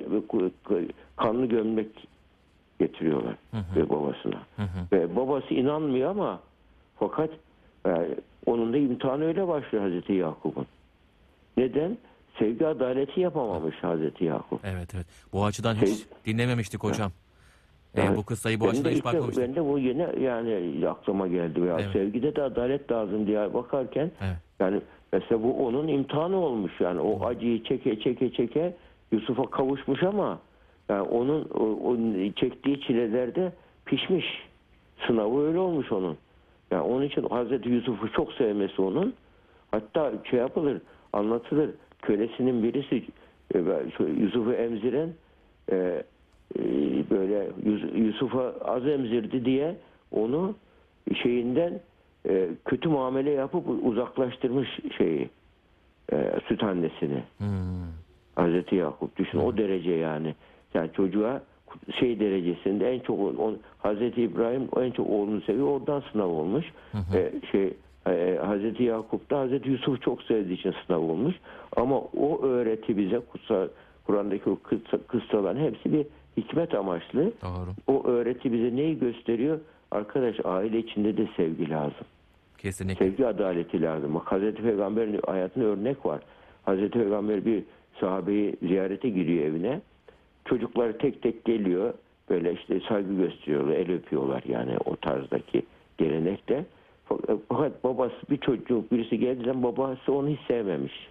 Kanlı 1.18 1.46
gömlek 1.46 1.88
getiriyorlar 2.80 3.36
ve 3.76 3.90
babasına. 3.90 4.42
Ve 4.92 5.16
babası 5.16 5.54
inanmıyor 5.54 6.10
ama 6.10 6.40
fakat 7.00 7.30
e, 7.88 7.92
onun 8.46 8.74
da 8.74 8.78
imtihanı 8.78 9.26
öyle 9.26 9.48
başlıyor 9.48 9.84
Hazreti 9.84 10.14
Yakup'un. 10.14 10.66
Neden? 11.58 11.98
Sevgi 12.40 12.68
adaleti 12.68 13.22
yapamamış 13.22 13.76
Hazreti 13.82 14.24
Yakup. 14.26 14.60
Evet, 14.66 14.96
evet. 14.96 15.06
Bu 15.34 15.46
açıdan 15.46 15.76
hiç 15.76 15.90
Şey- 15.98 16.08
dinlememiştik 16.26 16.84
hocam. 16.84 17.12
Ee, 17.96 18.02
Evet. 18.02 18.18
bu 18.18 18.24
kıssayı 18.26 18.60
bu 18.60 18.64
Ben 18.66 18.70
açıdan 18.70 18.90
hiç 18.92 19.00
de- 19.00 19.04
bakmamıştık. 19.04 19.44
Ben 19.48 19.56
de 19.56 19.66
bu 19.66 19.80
yeni 19.80 20.24
yani 20.24 20.88
aklıma 20.88 21.28
geldi. 21.28 21.60
Ya 21.60 21.76
Evet. 21.80 21.90
Sevgide 21.94 22.36
de 22.36 22.42
adalet 22.44 22.92
lazım 22.92 23.28
diye 23.28 23.54
bakarken 23.54 24.12
Evet. 24.22 24.38
yani 24.60 24.82
mesela 25.14 25.44
bu 25.44 25.66
onun 25.66 25.88
imtihanı 25.88 26.38
olmuş 26.38 26.82
yani 26.82 27.00
o 27.00 27.26
acıyı 27.26 27.64
çeke 27.64 28.00
çeke 28.00 28.34
çeke 28.34 28.74
Yusuf'a 29.12 29.50
kavuşmuş 29.50 30.04
ama 30.04 30.40
yani 30.90 31.02
onun 31.02 31.50
o, 31.54 31.64
o 31.64 31.98
çektiği 32.36 32.82
çilelerde 32.82 33.52
pişmiş. 33.86 34.26
Sınavı 35.08 35.48
öyle 35.48 35.60
olmuş 35.60 35.92
onun. 35.92 36.18
Yani 36.72 36.82
onun 36.82 37.06
için 37.06 37.24
Hazreti 37.30 37.70
Yusuf'u 37.70 38.12
çok 38.12 38.34
sevmesi 38.34 38.82
onun. 38.82 39.14
Hatta 39.72 40.14
şey 40.30 40.40
yapılır, 40.40 40.82
anlatılır. 41.14 41.70
Kölesinin 42.02 42.64
birisi 42.64 43.04
e, 43.56 43.60
Yusuf'u 44.22 44.54
emziren 44.54 45.10
e, 45.72 45.76
e, 45.76 46.64
böyle 47.10 47.48
Yus- 47.66 47.96
Yusuf'a 47.96 48.54
az 48.66 48.88
emzirdi 48.88 49.46
diye 49.46 49.76
onu 50.12 50.56
şeyinden 51.22 51.80
e, 52.30 52.50
kötü 52.66 52.90
muamele 52.90 53.30
yapıp 53.30 53.64
uzaklaştırmış 53.84 54.80
şeyi 54.98 55.30
e, 56.14 56.32
süt 56.48 56.64
annesini. 56.64 57.24
Hmm. 57.38 57.48
Hazreti 58.36 58.76
Yakup 58.76 59.18
düşün 59.18 59.40
o 59.40 59.58
derece 59.58 59.92
yani. 59.92 60.36
Yani 60.74 60.90
çocuğa 60.94 61.42
şey 62.00 62.20
derecesinde 62.20 62.94
en 62.94 63.00
çok 63.00 63.20
on, 63.20 63.58
Hazreti 63.78 64.22
İbrahim 64.22 64.68
en 64.78 64.92
çok 64.92 65.10
oğlunu 65.10 65.42
seviyor. 65.42 65.68
Oradan 65.68 66.04
sınav 66.12 66.28
olmuş. 66.28 66.66
E, 67.14 67.32
şey 67.52 67.74
e, 68.08 68.40
Hazreti 68.46 68.84
Yakup 68.84 69.32
da 69.32 69.40
Hazreti 69.40 69.70
Yusuf 69.70 70.02
çok 70.02 70.24
sevdiği 70.24 70.58
için 70.58 70.74
sınav 70.88 71.00
olmuş. 71.00 71.36
Ama 71.76 72.00
o 72.00 72.42
öğreti 72.44 72.98
bize 72.98 73.20
kutsal 73.20 73.68
Kur'an'daki 74.06 74.50
o 74.50 74.54
kıssa- 74.54 75.08
kıssaların 75.08 75.60
hepsi 75.60 75.94
bir 75.94 76.06
hikmet 76.38 76.76
amaçlı. 76.76 77.32
Doğru. 77.42 77.70
O 77.88 78.08
öğreti 78.08 78.54
bize 78.54 78.76
neyi 78.76 79.00
gösteriyor? 79.00 79.60
Arkadaş 79.92 80.36
aile 80.44 80.80
içinde 80.80 81.18
de 81.18 81.28
sevgi 81.38 81.70
lazım. 81.70 82.06
Kesinlikle. 82.58 83.06
Sevgi 83.06 83.28
adaleti 83.28 83.82
lazım. 83.82 84.16
Hazreti 84.16 84.62
Peygamber'in 84.62 85.20
hayatında 85.28 85.66
örnek 85.66 86.06
var. 86.06 86.22
Hazreti 86.66 87.00
Peygamber 87.00 87.46
bir 87.46 87.64
sahabeyi 88.00 88.56
ziyarete 88.62 89.10
giriyor 89.10 89.46
evine. 89.46 89.82
Çocuklar 90.46 90.92
tek 90.92 91.22
tek 91.22 91.46
geliyor. 91.46 91.94
Böyle 92.30 92.54
işte 92.54 92.80
saygı 92.90 93.16
gösteriyorlar, 93.16 93.74
el 93.74 93.92
öpüyorlar 93.92 94.44
yani 94.48 94.78
o 94.86 94.96
tarzdaki 94.96 95.64
gelenekte. 95.98 96.66
Fakat 97.50 97.84
babası 97.84 98.16
bir 98.30 98.38
çocuk 98.38 98.92
birisi 98.92 99.20
geldiği 99.20 99.46
zaman 99.46 99.64
babası 99.64 100.14
onu 100.14 100.30
hiç 100.30 100.40
sevmemiş. 100.48 101.08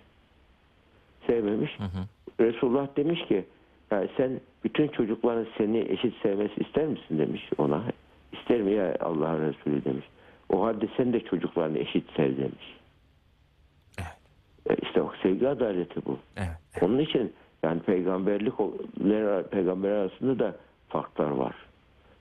Sevmemiş. 1.26 1.78
Resulullah 2.40 2.96
demiş 2.96 3.26
ki 3.28 3.44
yani 3.90 4.08
sen 4.16 4.40
bütün 4.64 4.88
çocukların 4.88 5.46
seni 5.58 5.78
eşit 5.78 6.14
sevmesi 6.22 6.60
ister 6.60 6.86
misin 6.86 7.18
demiş 7.18 7.50
ona. 7.58 7.82
İster 8.32 8.60
mi 8.60 8.72
ya 8.72 8.96
Allah 9.00 9.40
Resulü 9.40 9.84
demiş. 9.84 10.06
O 10.48 10.64
halde 10.64 10.88
sen 10.96 11.12
de 11.12 11.20
çocuklarını 11.20 11.78
eşit 11.78 12.04
sev 12.16 12.36
demiş. 12.36 12.76
Evet. 13.98 14.16
E 14.70 14.76
işte 14.82 15.04
bak 15.04 15.16
sevgi 15.22 15.48
adaleti 15.48 16.06
bu. 16.06 16.18
Evet. 16.36 16.82
Onun 16.82 16.98
için 16.98 17.32
yani 17.62 17.80
peygamberlik 17.80 18.54
peygamber 19.50 19.90
arasında 19.90 20.38
da 20.38 20.56
farklar 20.88 21.30
var. 21.30 21.54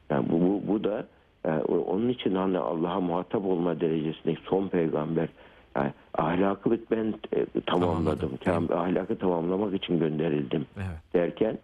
Yani 0.10 0.30
bu 0.30 0.42
bu, 0.42 0.68
bu 0.68 0.84
da 0.84 1.08
yani 1.46 1.62
onun 1.64 2.10
için 2.10 2.36
hani 2.36 2.58
Allah'a 2.58 3.00
muhatap 3.00 3.46
olma 3.46 3.80
derecesindeki 3.80 4.42
son 4.44 4.68
peygamber 4.68 5.30
yani 5.76 5.94
ahlakı 6.14 6.80
ben 6.92 7.14
e, 7.34 7.46
tamamladım. 7.66 8.38
Tamamladım. 8.38 8.38
Tam 8.68 8.80
ahlakı 8.80 9.18
tamamlamak 9.18 9.74
için 9.74 10.00
gönderildim 10.00 10.66
Evet. 10.78 11.14
derken 11.14 11.58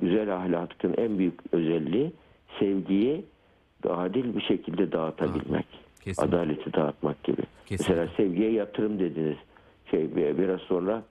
güzel 0.00 0.36
ahlakın 0.36 0.94
en 0.98 1.18
büyük 1.18 1.40
özelliği 1.52 2.12
sevgiyi 2.58 3.24
adil 3.90 4.34
bir 4.36 4.40
şekilde 4.42 4.92
dağıtabilmek. 4.92 5.66
Kesinlikle. 6.04 6.36
Adaleti 6.36 6.72
dağıtmak 6.72 7.24
gibi. 7.24 7.42
Kesinlikle. 7.66 7.94
Mesela 8.00 8.16
sevgiye 8.16 8.52
yatırım 8.52 8.98
dediniz. 8.98 9.36
Şey 9.90 10.16
bir- 10.16 10.38
biraz 10.38 10.60
sonra 10.60 11.02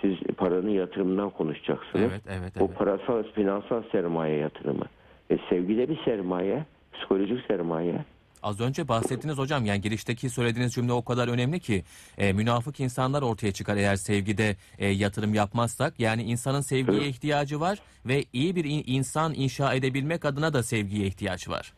siz 0.00 0.14
paranın 0.36 0.70
yatırımından 0.70 1.30
konuşacaksınız. 1.30 2.04
Evet, 2.10 2.22
evet, 2.28 2.52
O 2.60 2.64
evet. 2.66 2.78
parasal 2.78 3.22
finansal 3.34 3.82
sermaye 3.92 4.36
yatırımı. 4.36 4.84
E, 5.30 5.38
sevgi 5.50 5.76
de 5.76 5.88
bir 5.88 6.04
sermaye, 6.04 6.64
psikolojik 6.92 7.46
sermaye. 7.46 8.04
Az 8.42 8.60
önce 8.60 8.88
bahsettiniz 8.88 9.38
hocam 9.38 9.64
yani 9.64 9.80
girişteki 9.80 10.30
söylediğiniz 10.30 10.72
cümle 10.74 10.92
o 10.92 11.04
kadar 11.04 11.28
önemli 11.28 11.60
ki 11.60 11.82
e, 12.18 12.32
münafık 12.32 12.80
insanlar 12.80 13.22
ortaya 13.22 13.52
çıkar 13.52 13.76
eğer 13.76 13.96
sevgide 13.96 14.56
e, 14.78 14.88
yatırım 14.88 15.34
yapmazsak. 15.34 16.00
Yani 16.00 16.22
insanın 16.22 16.60
sevgiye 16.60 17.08
ihtiyacı 17.08 17.60
var 17.60 17.78
ve 18.06 18.24
iyi 18.32 18.56
bir 18.56 18.64
in- 18.64 18.84
insan 18.86 19.34
inşa 19.34 19.74
edebilmek 19.74 20.24
adına 20.24 20.52
da 20.52 20.62
sevgiye 20.62 21.06
ihtiyaç 21.06 21.48
var. 21.48 21.72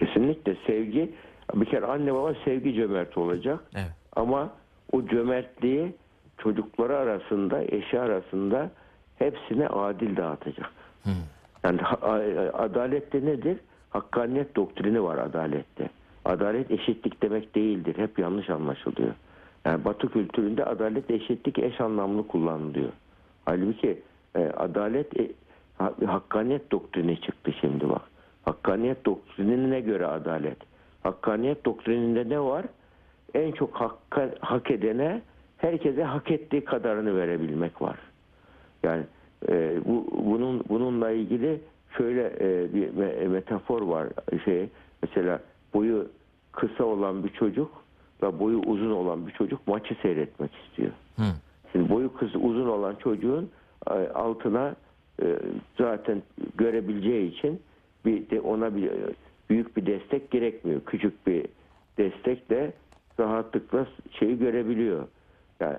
Kesinlikle 0.00 0.56
sevgi 0.66 1.10
bir 1.54 1.66
kere 1.66 1.86
anne 1.86 2.14
baba 2.14 2.34
sevgi 2.44 2.74
cömerti 2.74 3.20
olacak. 3.20 3.60
Evet. 3.74 3.90
Ama 4.16 4.50
o 4.92 5.06
cömertliği 5.06 5.92
çocukları 6.38 6.96
arasında, 6.96 7.62
eşi 7.62 8.00
arasında 8.00 8.70
hepsine 9.18 9.68
adil 9.68 10.16
dağıtacak. 10.16 10.70
Yani 11.64 11.80
ha- 11.80 11.98
a- 12.02 12.58
adalette 12.62 13.24
nedir? 13.24 13.58
Hakkaniyet 13.90 14.56
doktrini 14.56 15.02
var 15.02 15.18
adalette. 15.18 15.90
Adalet 16.24 16.70
eşitlik 16.70 17.22
demek 17.22 17.54
değildir. 17.54 17.98
Hep 17.98 18.18
yanlış 18.18 18.50
anlaşılıyor. 18.50 19.14
Yani 19.64 19.84
Batı 19.84 20.08
kültüründe 20.08 20.64
adalet 20.64 21.10
eşitlik 21.10 21.58
eş 21.58 21.80
anlamlı 21.80 22.26
kullanılıyor. 22.28 22.90
Halbuki 23.44 24.02
e, 24.36 24.44
adalet 24.56 25.20
e, 25.20 25.30
ha- 25.78 25.94
hakkaniyet 26.06 26.70
doktrini 26.72 27.20
çıktı 27.20 27.52
şimdi 27.60 27.88
bak. 27.88 28.02
Hakkaniyet 28.44 29.04
doktrinine 29.04 29.80
göre 29.80 30.06
adalet. 30.06 30.58
Hakkaniyet 31.02 31.64
doktrininde 31.64 32.28
ne 32.28 32.40
var? 32.40 32.66
En 33.34 33.52
çok 33.52 33.74
hakka, 33.74 34.30
hak 34.40 34.70
edene 34.70 35.22
herkese 35.56 36.04
hak 36.04 36.30
ettiği 36.30 36.64
kadarını 36.64 37.16
verebilmek 37.16 37.82
var. 37.82 37.98
Yani 38.82 39.02
e, 39.48 39.80
bu 39.84 40.06
bunun 40.24 40.64
bununla 40.68 41.10
ilgili 41.10 41.60
şöyle 41.96 42.26
e, 42.40 42.74
bir 42.74 42.88
me- 42.88 43.28
metafor 43.28 43.82
var. 43.82 44.08
Şey 44.44 44.68
mesela 45.02 45.40
boyu 45.74 46.08
kısa 46.52 46.84
olan 46.84 47.24
bir 47.24 47.28
çocuk 47.28 47.70
ve 48.22 48.38
boyu 48.38 48.58
uzun 48.58 48.90
olan 48.90 49.26
bir 49.26 49.32
çocuk 49.32 49.66
maçı 49.66 49.94
seyretmek 50.02 50.50
istiyor. 50.54 50.90
Hı. 51.16 51.22
Şimdi 51.72 51.90
boyu 51.90 52.14
kısa 52.14 52.38
uzun 52.38 52.68
olan 52.68 52.94
çocuğun 52.94 53.50
e, 53.90 53.92
altına 54.08 54.76
e, 55.22 55.38
zaten 55.78 56.22
görebileceği 56.56 57.32
için 57.32 57.60
bir 58.04 58.30
de 58.30 58.40
ona 58.40 58.76
bir 58.76 58.86
e, 58.86 59.14
büyük 59.50 59.76
bir 59.76 59.86
destek 59.86 60.30
gerekmiyor. 60.30 60.80
Küçük 60.86 61.26
bir 61.26 61.46
destekle 61.98 62.72
rahatlıkla 63.20 63.86
şeyi 64.18 64.38
görebiliyor. 64.38 65.06
Yani 65.60 65.76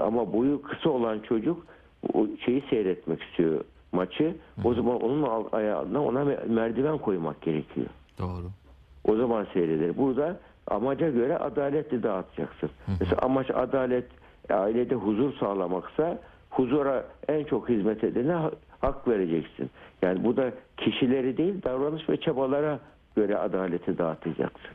ama 0.00 0.32
boyu 0.32 0.62
kısa 0.62 0.90
olan 0.90 1.18
çocuk 1.18 1.66
o 2.14 2.26
şeyi 2.44 2.62
seyretmek 2.70 3.22
istiyor 3.22 3.64
maçı. 3.92 4.36
O 4.64 4.74
zaman 4.74 5.02
onun 5.02 5.48
ayağına 5.52 6.02
ona 6.02 6.20
me- 6.20 6.48
merdiven 6.48 6.98
koymak 6.98 7.40
gerekiyor. 7.40 7.86
Doğru. 8.18 8.46
O 9.04 9.16
zaman 9.16 9.46
seyreder. 9.52 9.96
Burada 9.96 10.40
amaca 10.66 11.10
göre 11.10 11.38
adaletli 11.38 12.02
dağıtacaksın. 12.02 12.70
Mesela 13.00 13.22
amaç 13.22 13.50
adalet 13.50 14.06
ailede 14.50 14.94
huzur 14.94 15.32
sağlamaksa 15.36 16.18
huzura 16.50 17.04
en 17.28 17.44
çok 17.44 17.68
hizmet 17.68 18.04
edene 18.04 18.36
hak 18.82 19.08
vereceksin. 19.08 19.70
Yani 20.02 20.24
bu 20.24 20.36
da 20.36 20.52
kişileri 20.76 21.36
değil 21.36 21.62
davranış 21.62 22.08
ve 22.08 22.16
çabalara 22.16 22.78
göre 23.16 23.36
adaleti 23.38 23.98
dağıtacaksın. 23.98 24.70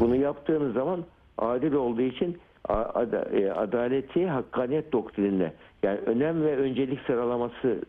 Bunu 0.00 0.16
yaptığınız 0.16 0.74
zaman 0.74 1.04
adil 1.38 1.72
olduğu 1.72 2.02
için 2.02 2.38
e, 2.68 3.50
adaleti 3.50 4.26
hakkaniyet 4.26 4.92
doktrinine 4.92 5.52
yani 5.82 5.98
önem 5.98 6.42
ve 6.42 6.56
öncelik 6.56 7.00
sıralaması 7.06 7.80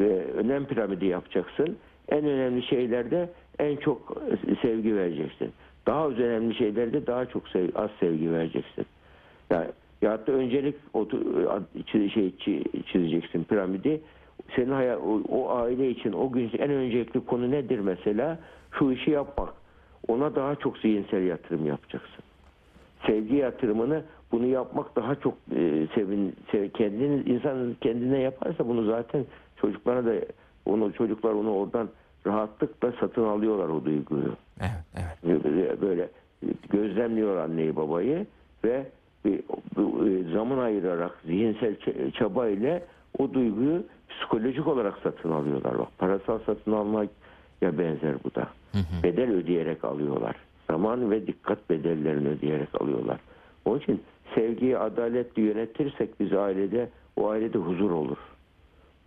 ve 0.00 0.24
önem 0.32 0.66
piramidi 0.66 1.06
yapacaksın. 1.06 1.76
En 2.08 2.24
önemli 2.24 2.62
şeylerde 2.62 3.30
en 3.58 3.76
çok 3.76 4.16
sevgi 4.62 4.96
vereceksin. 4.96 5.52
Daha 5.86 6.00
az 6.02 6.12
önemli 6.18 6.54
şeylerde 6.54 7.06
daha 7.06 7.26
çok 7.26 7.48
sev- 7.48 7.74
az 7.76 7.90
sevgi 8.00 8.32
vereceksin. 8.32 8.86
Yani 9.50 9.66
ya 10.02 10.26
da 10.26 10.32
öncelik 10.32 10.74
şey 12.14 12.28
çi- 12.28 12.82
çizeceksin 12.92 13.44
piramidi. 13.44 14.00
Senin 14.56 14.72
haya- 14.72 14.98
o, 14.98 15.22
o 15.28 15.50
aile 15.56 15.90
için 15.90 16.12
o 16.12 16.32
gün 16.32 16.50
en 16.58 16.70
öncelikli 16.70 17.26
konu 17.26 17.50
nedir 17.50 17.78
mesela? 17.78 18.38
Şu 18.78 18.92
işi 18.92 19.10
yapmak. 19.10 19.48
Ona 20.08 20.34
daha 20.34 20.54
çok 20.54 20.78
zihinsel 20.78 21.22
yatırım 21.22 21.66
yapacaksın 21.66 22.24
sevgi 23.06 23.36
yatırımını 23.36 24.02
bunu 24.32 24.46
yapmak 24.46 24.96
daha 24.96 25.14
çok 25.14 25.34
e, 25.56 25.86
sevin 25.94 26.34
sev, 26.50 26.68
kendini 26.68 27.22
insan 27.30 27.76
kendine 27.80 28.18
yaparsa 28.18 28.68
bunu 28.68 28.84
zaten 28.84 29.24
çocuklara 29.56 30.04
da 30.06 30.12
onu 30.66 30.92
çocuklar 30.92 31.32
onu 31.32 31.54
oradan 31.54 31.88
rahatlıkla 32.26 32.92
satın 33.00 33.24
alıyorlar 33.24 33.68
o 33.68 33.84
duyguyu. 33.84 34.32
Evet, 34.60 34.84
evet. 35.24 35.44
Böyle, 35.44 35.80
böyle 35.80 36.08
gözlemliyor 36.70 37.36
anneyi 37.36 37.76
babayı 37.76 38.26
ve 38.64 38.86
e, 39.26 39.40
zaman 40.32 40.58
ayırarak 40.58 41.18
zihinsel 41.26 41.76
çaba 42.12 42.48
ile 42.48 42.82
o 43.18 43.34
duyguyu 43.34 43.84
psikolojik 44.16 44.66
olarak 44.66 44.98
satın 45.02 45.30
alıyorlar. 45.30 45.78
Bak 45.78 45.88
parasal 45.98 46.38
satın 46.46 46.72
almak 46.72 47.08
ya 47.60 47.78
benzer 47.78 48.14
bu 48.24 48.34
da. 48.34 48.48
Bedel 49.02 49.30
ödeyerek 49.30 49.84
alıyorlar. 49.84 50.36
Zaman 50.70 51.10
ve 51.10 51.26
dikkat 51.26 51.70
bedellerini 51.70 52.28
ödeyerek 52.28 52.80
alıyorlar. 52.82 53.20
Onun 53.64 53.78
için 53.78 54.02
sevgiyi 54.34 54.78
adaletli 54.78 55.42
yönetirsek 55.42 56.20
biz 56.20 56.32
ailede 56.32 56.88
o 57.16 57.28
ailede 57.30 57.58
huzur 57.58 57.90
olur. 57.90 58.16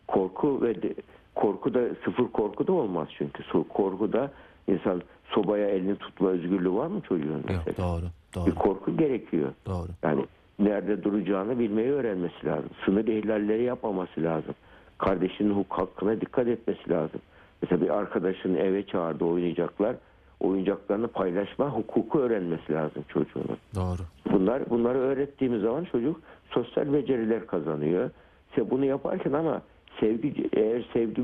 Korku 0.08 0.62
ve 0.62 0.82
de, 0.82 0.94
korku 1.36 1.74
da 1.74 1.82
sıfır 2.06 2.28
korku 2.28 2.68
da 2.68 2.74
olmaz 2.74 3.08
çünkü. 3.18 3.44
Su- 3.44 3.68
Korkuda 3.68 4.32
insan 4.68 5.02
sobaya 5.30 5.70
elini 5.70 5.96
tutma 5.96 6.30
özgürlüğü 6.30 6.74
var 6.74 6.88
mı 6.88 7.02
çocuğun 7.02 7.34
Yok, 7.38 7.44
mesela? 7.66 7.88
doğru. 7.90 8.06
Bir 8.46 8.52
Doğru. 8.52 8.56
korku 8.56 8.98
gerekiyor. 8.98 9.52
Doğru. 9.66 9.88
Yani 10.04 10.26
nerede 10.60 11.04
duracağını 11.04 11.60
bilmeyi 11.60 11.92
öğrenmesi 11.92 12.46
lazım. 12.46 12.70
Sınır 12.86 13.08
ihlalleri 13.08 13.64
yapmaması 13.64 14.24
lazım. 14.24 14.56
Kardeşinin 14.98 15.54
hukuk 15.56 15.78
hakkına 15.78 16.22
dikkat 16.22 16.48
etmesi 16.48 16.90
lazım. 16.90 17.22
Mesela 17.62 17.82
bir 17.82 17.90
arkadaşını 17.90 18.58
eve 18.58 18.86
çağırdı 18.86 19.26
oynayacaklar. 19.26 19.96
Oyuncaklarını 20.40 21.08
paylaşma 21.08 21.70
hukuku 21.70 22.20
öğrenmesi 22.20 22.74
lazım 22.74 23.04
çocuğunun. 23.08 23.58
Doğru. 23.76 24.02
Bunlar 24.32 24.70
bunları 24.70 24.98
öğrettiğimiz 24.98 25.62
zaman 25.62 25.84
çocuk 25.84 26.22
sosyal 26.50 26.94
beceriler 26.94 27.48
kazanıyor. 27.48 28.10
İşte 28.50 28.70
bunu 28.70 28.86
yaparken 28.86 29.34
ama 29.34 29.62
sevgi 30.00 30.50
eğer 30.54 30.86
sevgi 30.94 31.22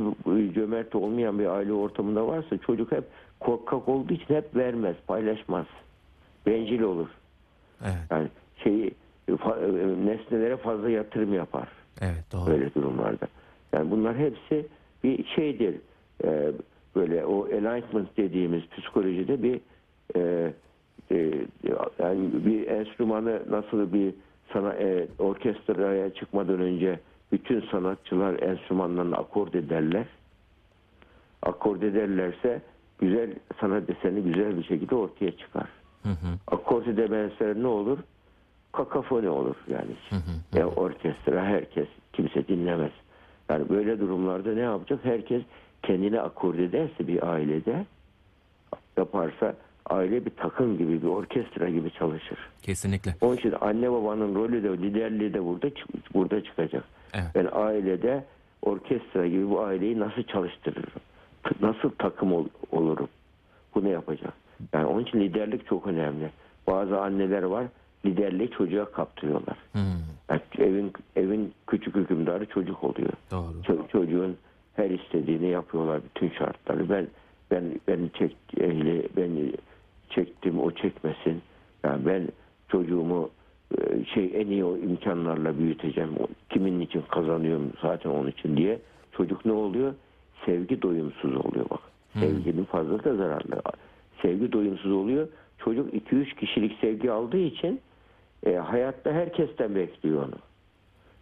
cömert 0.54 0.96
olmayan 0.96 1.40
bir 1.40 1.46
aile 1.46 1.74
ortamında 1.74 2.28
varsa 2.28 2.58
çocuk 2.58 2.92
hep 2.92 3.04
korkak 3.40 3.90
olduğu 3.90 4.14
için 4.14 4.36
hep 4.36 4.56
vermez, 4.56 4.96
paylaşmaz. 5.08 5.66
Bencil 6.46 6.82
olur. 6.82 7.08
Evet. 7.84 7.96
Yani 8.12 8.28
şeyi 8.64 8.92
fa- 9.30 10.06
nesnelere 10.06 10.58
fazla 10.58 10.90
yatırım 10.90 11.34
yapar 11.34 11.68
Evet, 12.02 12.24
doğru. 12.34 12.52
böyle 12.52 12.74
durumlarda. 12.74 13.28
Yani 13.74 13.92
bunlar 13.92 14.18
hepsi 14.18 14.68
bir 15.04 15.26
şeydir. 15.26 15.76
Ee, 16.24 16.52
böyle 16.96 17.26
o 17.26 17.48
enlightenment 17.48 18.18
dediğimiz 18.18 18.64
psikolojide 18.70 19.44
bir 19.44 19.60
e, 20.16 20.54
e, 21.12 21.46
yani 22.00 22.46
bir 22.46 22.68
enstrümanı 22.68 23.42
nasıl 23.50 23.94
bir 23.94 24.14
sana 24.54 24.74
e, 24.74 25.08
orkestraya 25.20 26.14
çıkmadan 26.14 26.60
önce 26.60 27.00
bütün 27.32 27.62
sanatçılar 27.62 28.42
enstrümanlarını 28.42 29.18
akord 29.18 29.54
ederler. 29.54 30.06
Akord 31.44 31.82
ederlerse 31.82 32.62
güzel 33.00 33.34
sanat 33.62 33.88
deseni 33.88 34.22
güzel 34.24 34.58
bir 34.58 34.64
şekilde 34.64 34.96
ortaya 34.96 35.38
çıkar. 35.38 35.68
Hı 36.04 36.10
hı. 36.10 36.38
Akord 36.48 36.86
edemezler 36.86 37.56
ne 37.56 37.68
olur? 37.68 37.98
Kakafoni 38.72 39.30
olur 39.30 39.56
yani. 39.68 39.96
yani 40.54 40.66
orkestra 40.66 41.46
herkes 41.46 41.88
kimse 42.14 42.48
dinlemez. 42.48 42.92
Yani 43.52 43.70
böyle 43.70 44.00
durumlarda 44.00 44.54
ne 44.54 44.60
yapacak? 44.60 45.00
Herkes 45.04 45.42
kendine 45.84 46.22
akord 46.22 46.56
ederse 46.60 47.08
bir 47.08 47.28
ailede 47.34 47.86
yaparsa 48.98 49.54
aile 49.86 50.26
bir 50.26 50.30
takım 50.30 50.78
gibi 50.78 51.02
bir 51.02 51.08
orkestra 51.08 51.70
gibi 51.70 51.92
çalışır. 51.92 52.38
Kesinlikle. 52.62 53.16
Onun 53.22 53.36
için 53.38 53.54
anne 53.62 53.92
babanın 53.92 54.36
rolü 54.36 54.64
de 54.64 54.70
liderliği 54.70 55.34
de 55.34 55.46
burada 55.46 55.68
burada 56.14 56.44
çıkacak. 56.44 56.84
Evet. 57.14 57.26
Ben 57.36 57.48
ailede 57.52 58.24
orkestra 58.62 59.28
gibi 59.28 59.50
bu 59.50 59.62
aileyi 59.62 60.00
nasıl 60.00 60.24
çalıştırırım? 60.24 61.02
Nasıl 61.62 61.90
takım 62.00 62.34
ol- 62.34 62.48
olurum? 62.72 63.08
Bunu 63.76 63.90
yapacak. 63.90 64.34
Yani 64.74 64.86
onun 64.86 65.04
için 65.04 65.20
liderlik 65.20 65.68
çok 65.68 65.88
önemli. 65.88 66.30
Bazı 66.68 67.02
anneler 67.02 67.44
var 67.44 67.66
liderliği 68.06 68.50
çocuğa 68.52 68.92
kaptırıyorlar. 68.92 69.58
Hı. 69.74 69.80
Evin 70.62 70.94
evin 71.16 71.54
küçük 71.68 71.96
hükümdarı 71.96 72.46
çocuk 72.46 72.84
oluyor. 72.84 73.14
Doğru. 73.32 73.62
Ço- 73.64 73.88
çocuğun 73.88 74.38
her 74.76 74.90
istediğini 74.90 75.48
yapıyorlar 75.48 76.02
bütün 76.04 76.30
şartları. 76.30 76.90
Ben 76.90 77.08
ben 77.52 77.64
ben 77.88 78.10
çek 78.20 78.36
ehli 78.58 79.08
ben 79.18 79.52
çektim 80.10 80.60
o 80.60 80.72
çekmesin. 80.72 81.42
Yani 81.84 82.06
ben 82.06 82.28
çocuğumu 82.70 83.30
e, 83.78 84.06
şey 84.06 84.32
en 84.34 84.48
iyi 84.48 84.66
o 84.66 84.78
imkanlarla 84.78 85.58
büyüteceğim. 85.58 86.10
Kimin 86.50 86.80
için 86.80 87.02
kazanıyorum 87.02 87.72
zaten 87.82 88.10
onun 88.10 88.30
için 88.30 88.58
diye. 88.58 88.80
Çocuk 89.12 89.46
ne 89.46 89.52
oluyor? 89.52 89.94
Sevgi 90.46 90.82
doyumsuz 90.82 91.36
oluyor 91.36 91.70
bak. 91.70 91.80
Sevginin 92.14 92.64
fazla 92.64 93.04
da 93.04 93.16
zararlı. 93.16 93.62
Sevgi 94.22 94.52
doyumsuz 94.52 94.92
oluyor. 94.92 95.28
Çocuk 95.58 95.94
2-3 95.94 96.36
kişilik 96.36 96.78
sevgi 96.82 97.12
aldığı 97.12 97.38
için 97.38 97.80
e, 98.46 98.56
hayatta 98.56 99.12
herkesten 99.12 99.76
bekliyor 99.76 100.24
onu. 100.24 100.36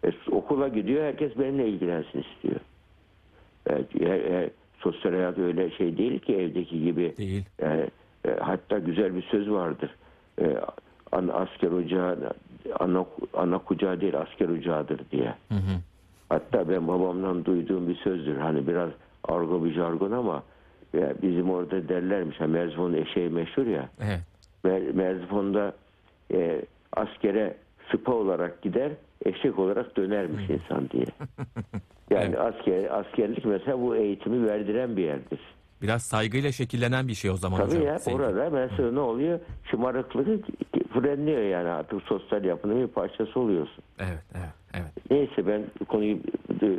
E, 0.04 0.10
okula 0.30 0.68
gidiyor 0.68 1.04
herkes 1.04 1.38
benimle 1.38 1.68
ilgilensin 1.68 2.24
istiyor. 2.32 2.60
E, 3.66 3.74
e, 4.00 4.08
e, 4.08 4.50
sosyal 4.78 5.12
hayat 5.12 5.38
öyle 5.38 5.70
şey 5.70 5.96
değil 5.96 6.18
ki 6.18 6.36
evdeki 6.36 6.82
gibi. 6.84 7.14
Değil. 7.16 7.44
E, 7.62 7.88
hatta 8.40 8.78
güzel 8.78 9.14
bir 9.14 9.22
söz 9.22 9.50
vardır. 9.50 9.90
E, 10.40 10.56
an, 11.12 11.28
asker 11.28 11.68
ocağı 11.70 12.32
ana, 12.80 13.06
ana 13.34 13.58
kucağı 13.58 14.00
değil 14.00 14.18
asker 14.18 14.48
ocağıdır 14.48 15.00
diye. 15.10 15.34
Hı 15.48 15.54
hı. 15.54 15.80
Hatta 16.28 16.68
ben 16.68 16.88
babamdan 16.88 17.44
duyduğum 17.44 17.88
bir 17.88 17.94
sözdür. 17.96 18.36
Hani 18.36 18.66
biraz 18.66 18.90
argo 19.24 19.64
bir 19.64 19.72
jargon 19.72 20.12
ama 20.12 20.42
ya 20.92 21.14
bizim 21.22 21.50
orada 21.50 21.88
derlermiş. 21.88 22.40
Ha, 22.40 22.46
Merzifon'un 22.46 22.94
eşeği 22.94 23.28
meşhur 23.28 23.66
ya. 23.66 23.88
Evet. 24.00 24.20
Mer- 24.64 24.92
Merzifon'da 24.92 25.72
e, 26.34 26.62
askere 26.92 27.56
sıpa 27.90 28.12
olarak 28.12 28.62
gider, 28.62 28.92
eşek 29.24 29.58
olarak 29.58 29.96
dönermiş 29.96 30.50
insan 30.50 30.90
diye. 30.90 31.04
Yani 32.10 32.38
asker 32.38 32.98
askerlik 33.00 33.44
mesela 33.44 33.80
bu 33.80 33.96
eğitimi 33.96 34.48
verdiren 34.50 34.96
bir 34.96 35.02
yerdir. 35.02 35.38
Biraz 35.82 36.02
saygıyla 36.02 36.52
şekillenen 36.52 37.08
bir 37.08 37.14
şey 37.14 37.30
o 37.30 37.36
zaman 37.36 37.58
Tabii 37.60 37.70
hocam. 37.70 37.86
ya 37.86 37.98
Sevgi. 37.98 38.16
orada 38.16 38.50
mesela 38.50 38.92
ne 38.92 39.00
oluyor? 39.00 39.40
Şımarıklığı 39.70 40.40
frenliyor 40.92 41.42
yani 41.42 41.68
artık 41.68 42.02
sosyal 42.02 42.44
yapının 42.44 42.82
bir 42.82 42.86
parçası 42.86 43.40
oluyorsun. 43.40 43.84
Evet, 43.98 44.22
evet, 44.34 44.50
evet. 44.74 45.10
Neyse 45.10 45.46
ben 45.46 45.62
konuyu 45.88 46.18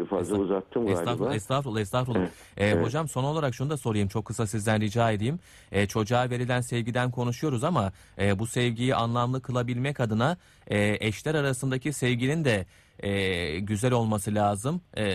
fazla 0.10 0.38
uzattım 0.38 0.86
galiba. 0.86 1.00
Estağfurullah, 1.02 1.36
estağfurullah, 1.36 1.82
estağfurullah. 1.82 2.20
Evet, 2.22 2.32
Ee, 2.58 2.66
evet. 2.68 2.86
Hocam 2.86 3.08
son 3.08 3.24
olarak 3.24 3.54
şunu 3.54 3.70
da 3.70 3.78
sorayım, 3.78 4.08
çok 4.08 4.26
kısa 4.26 4.48
sizden 4.48 4.82
rica 4.82 5.12
edeyim. 5.12 5.40
Ee, 5.72 5.88
çocuğa 5.88 6.30
verilen 6.30 6.62
sevgiden 6.62 7.12
konuşuyoruz 7.12 7.64
ama 7.64 7.92
e, 8.22 8.40
bu 8.40 8.46
sevgiyi 8.48 8.96
anlamlı 8.96 9.42
kılabilmek 9.42 10.00
adına 10.00 10.38
e, 10.68 11.08
eşler 11.08 11.36
arasındaki 11.36 11.94
sevginin 11.94 12.46
de 12.46 12.66
e, 13.00 13.60
güzel 13.60 13.94
olması 13.94 14.36
lazım, 14.36 14.82
e, 14.98 15.06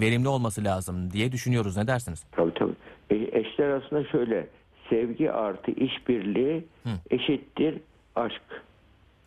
verimli 0.00 0.28
olması 0.28 0.64
lazım 0.64 1.10
diye 1.10 1.32
düşünüyoruz. 1.32 1.76
Ne 1.76 1.86
dersiniz? 1.86 2.24
Tabii 2.32 2.54
tabii. 2.54 2.74
E, 3.10 3.38
eşler 3.40 3.64
arasında 3.66 4.04
şöyle 4.04 4.48
sevgi 4.90 5.32
artı 5.32 5.70
işbirliği 5.70 6.66
eşittir 7.10 7.80
aşk. 8.16 8.42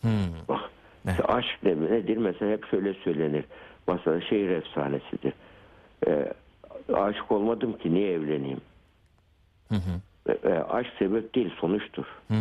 Hmm. 0.01 0.09
Bak 0.49 0.69
Evet. 1.07 1.29
aşk 1.29 1.59
ne, 1.63 1.81
nedir? 1.81 2.17
Mesela 2.17 2.51
hep 2.51 2.65
şöyle 2.65 2.93
söylenir. 2.93 3.45
Mesela 3.87 4.21
şehir 4.21 4.49
efsanesidir. 4.49 5.33
E, 6.07 6.33
aşık 6.93 7.31
olmadım 7.31 7.77
ki 7.77 7.93
niye 7.93 8.11
evleneyim? 8.13 8.61
Hı 9.69 9.75
hı. 9.75 10.01
E, 10.31 10.49
e, 10.49 10.53
aşk 10.63 10.93
sebep 10.99 11.35
değil 11.35 11.53
sonuçtur. 11.59 12.05
Hmm. 12.27 12.37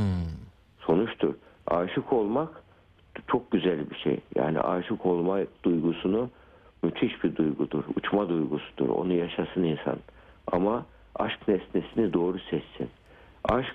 sonuçtur. 0.81 1.35
Aşık 1.67 2.13
olmak 2.13 2.63
çok 3.27 3.51
güzel 3.51 3.91
bir 3.91 3.97
şey. 3.97 4.21
Yani 4.35 4.61
aşık 4.61 5.07
olma 5.07 5.39
duygusunu 5.65 6.31
müthiş 6.83 7.25
bir 7.25 7.37
duygudur. 7.37 7.85
Uçma 7.97 8.29
duygusudur. 8.29 8.89
Onu 8.89 9.13
yaşasın 9.13 9.63
insan. 9.63 9.97
Ama 10.53 10.87
aşk 11.15 11.49
nesnesini 11.49 12.13
doğru 12.13 12.39
seçsin. 12.39 12.91
Aşk 13.45 13.75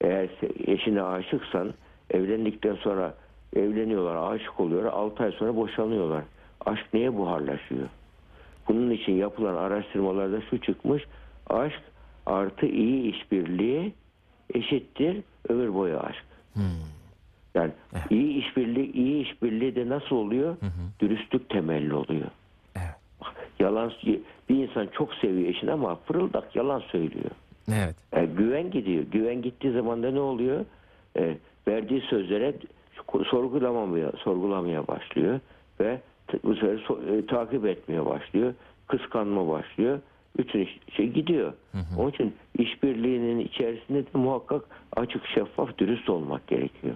eğer 0.00 0.28
eşine 0.66 1.02
aşıksan 1.02 1.74
evlendikten 2.10 2.74
sonra 2.74 3.14
evleniyorlar, 3.56 4.34
aşık 4.34 4.60
oluyor. 4.60 4.84
6 4.84 5.22
ay 5.22 5.32
sonra 5.32 5.56
boşanıyorlar. 5.56 6.24
Aşk 6.66 6.94
neye 6.94 7.16
buharlaşıyor? 7.16 7.88
Bunun 8.68 8.90
için 8.90 9.12
yapılan 9.12 9.54
araştırmalarda 9.54 10.40
şu 10.50 10.60
çıkmış. 10.60 11.04
Aşk 11.46 11.82
artı 12.26 12.66
iyi 12.66 13.14
işbirliği 13.14 13.94
eşittir 14.54 15.22
ömür 15.48 15.74
boyu 15.74 15.98
aşk. 15.98 16.24
Yani 17.54 17.70
iyi 18.10 18.44
işbirliği 18.44 18.92
iyi 18.92 19.24
işbirliği 19.24 19.74
de 19.74 19.88
nasıl 19.88 20.16
oluyor? 20.16 20.56
Dürüstlük 21.00 21.50
temelli 21.50 21.94
oluyor. 21.94 22.26
Evet. 22.76 22.94
Yalan 23.60 23.92
bir 24.48 24.56
insan 24.68 24.86
çok 24.86 25.14
seviyor 25.14 25.48
eşini 25.48 25.72
ama 25.72 25.96
fırıldak 25.96 26.56
yalan 26.56 26.80
söylüyor. 26.80 27.30
Evet. 27.68 27.96
E, 28.12 28.24
güven 28.24 28.70
gidiyor. 28.70 29.04
Güven 29.04 29.42
gittiği 29.42 29.72
zaman 29.72 30.02
da 30.02 30.10
ne 30.10 30.20
oluyor? 30.20 30.64
E, 31.16 31.36
verdiği 31.68 32.00
sözlere 32.00 32.54
sorgulamamaya, 33.30 34.12
sorgulamaya 34.12 34.86
başlıyor 34.86 35.40
ve 35.80 36.00
bu 36.44 36.54
sefer 36.54 36.76
so- 36.76 37.18
e, 37.18 37.26
takip 37.26 37.66
etmeye 37.66 38.06
başlıyor. 38.06 38.54
Kıskanma 38.88 39.48
başlıyor. 39.48 39.98
Bütün 40.38 40.68
şey 40.96 41.08
gidiyor. 41.08 41.52
Onun 41.98 42.10
için 42.10 42.34
işbirliğinin 42.58 43.38
içerisinde 43.38 44.04
de 44.04 44.08
muhakkak 44.14 44.62
açık, 44.96 45.26
şeffaf, 45.26 45.78
dürüst 45.78 46.10
olmak 46.10 46.46
gerekiyor. 46.46 46.94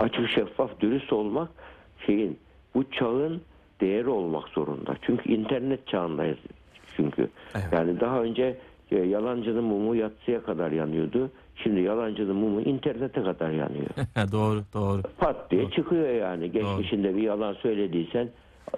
Açık, 0.00 0.30
şeffaf, 0.30 0.80
dürüst 0.80 1.12
olmak 1.12 1.48
şeyin 2.06 2.38
bu 2.74 2.90
çağın 2.90 3.42
değeri 3.80 4.08
olmak 4.08 4.48
zorunda. 4.48 4.96
Çünkü 5.02 5.32
internet 5.32 5.86
çağındayız 5.86 6.38
çünkü. 6.96 7.28
Evet. 7.54 7.64
Yani 7.72 8.00
daha 8.00 8.22
önce 8.22 8.58
e, 8.90 8.96
yalancının 8.96 9.64
mumu 9.64 9.94
yatsıya 9.94 10.42
kadar 10.42 10.70
yanıyordu. 10.72 11.30
Şimdi 11.62 11.80
yalancının 11.80 12.36
mumu 12.36 12.60
internete 12.60 13.22
kadar 13.22 13.50
yanıyor. 13.50 13.86
doğru, 14.32 14.62
doğru. 14.74 15.02
Pat 15.18 15.50
diye 15.50 15.70
çıkıyor 15.70 16.08
yani. 16.08 16.52
Geçmişinde 16.52 17.16
bir 17.16 17.22
yalan 17.22 17.54
söylediysen 17.54 18.28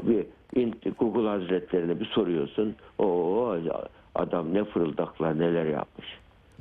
bir 0.03 0.27
Google 0.99 1.29
Hazretlerine 1.29 2.01
bir 2.01 2.07
soruyorsun. 2.07 2.77
O 2.99 3.57
adam 4.15 4.55
ne 4.55 4.65
fırıldaklar 4.65 5.39
neler 5.39 5.65
yapmış. 5.65 6.07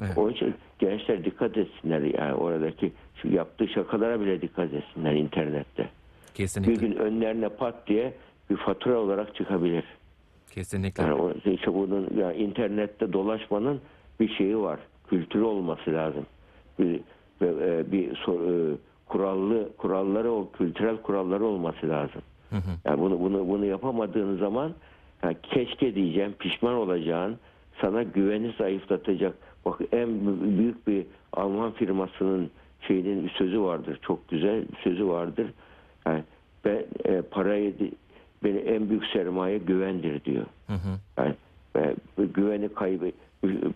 Evet. 0.02 0.18
Onun 0.18 0.32
için 0.32 0.56
gençler 0.80 1.26
dikkat 1.26 1.58
etsinler 1.58 2.02
yani 2.02 2.34
oradaki 2.34 2.92
şu 3.22 3.28
yaptığı 3.28 3.68
şakalara 3.68 4.22
bile 4.22 4.42
dikkat 4.42 4.74
etsinler 4.74 5.14
internette. 5.14 5.84
Bir 5.84 6.34
Kesinlikle. 6.34 6.88
gün 6.88 6.96
önlerine 6.96 7.50
pat 7.50 7.88
diye 7.88 8.14
bir 8.50 8.56
fatura 8.56 9.00
olarak 9.00 9.36
çıkabilir. 9.36 9.84
Kesinlikle. 10.52 11.04
Yani 11.04 11.14
o, 11.14 11.32
işte 11.46 11.74
bunun 11.74 12.10
yani 12.18 12.38
internette 12.38 13.14
dolaşmanın 13.14 13.82
bir 14.20 14.30
şeyi 14.30 14.58
var. 14.58 14.80
Kültürü 15.10 15.44
olması 15.44 15.94
lazım. 15.94 16.26
Bir, 16.80 17.00
e, 17.42 17.92
bir 17.92 18.16
so- 18.16 18.74
e, 18.74 18.78
kurallı 19.06 19.70
kuralları 19.78 20.32
o 20.32 20.52
kültürel 20.52 20.98
kuralları 20.98 21.46
olması 21.46 21.90
lazım. 21.90 22.22
Yani 22.86 23.02
bunu 23.02 23.20
bunu 23.20 23.48
bunu 23.48 23.66
yapamadığın 23.66 24.38
zaman 24.38 24.74
yani 25.24 25.38
keşke 25.44 25.96
diyeceğim, 25.96 26.34
pişman 26.40 26.74
olacağın, 26.74 27.38
sana 27.82 28.04
güveni 28.04 28.54
zayıflatacak. 28.58 29.36
Bak 29.66 29.80
en 29.92 30.10
büyük 30.58 30.88
bir 30.88 31.06
Alman 31.34 31.72
firmasının 31.72 32.50
şeyinin 32.82 33.24
bir 33.24 33.30
sözü 33.30 33.62
vardır. 33.62 34.00
Çok 34.02 34.30
güzel 34.30 34.62
bir 34.62 34.78
sözü 34.84 35.08
vardır. 35.08 35.48
Yani 36.06 36.24
ben 36.66 36.86
e, 37.06 37.22
parayı 37.22 37.74
beni 38.44 38.58
en 38.58 38.90
büyük 38.90 39.06
sermaye 39.06 39.58
güvendir 39.58 40.26
diyor. 40.26 40.46
Hı 40.68 40.74
hı. 40.74 41.00
Yani 41.18 41.36
e, 41.76 42.26
güveni 42.26 42.70
kaybe 42.70 43.12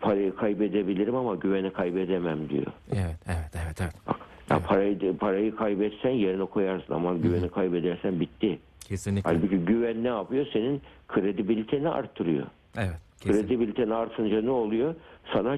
parayı 0.02 0.36
kaybedebilirim 0.36 1.16
ama 1.16 1.36
güveni 1.36 1.74
kaybedemem 1.74 2.50
diyor. 2.50 2.66
Evet, 2.92 3.18
evet, 3.28 3.52
evet, 3.66 3.82
evet. 3.82 3.94
Bak, 4.08 4.16
ya 4.50 4.60
parayı 4.60 5.18
parayı 5.18 5.56
kaybetsen 5.56 6.10
yerine 6.10 6.46
koyarsın 6.46 6.94
ama 6.94 7.14
güveni 7.14 7.50
kaybedersen 7.50 8.20
bitti. 8.20 8.60
Kesinlikle. 8.80 9.30
Halbuki 9.30 9.58
güven 9.58 10.04
ne 10.04 10.08
yapıyor? 10.08 10.46
Senin 10.54 10.82
kredibiliteni 11.08 11.90
artırıyor. 11.90 12.48
Evet. 12.78 12.98
Kesin. 13.20 13.42
Kredibiliteni 13.42 13.94
artınca 13.94 14.42
ne 14.42 14.50
oluyor? 14.50 14.96
Sana 15.34 15.58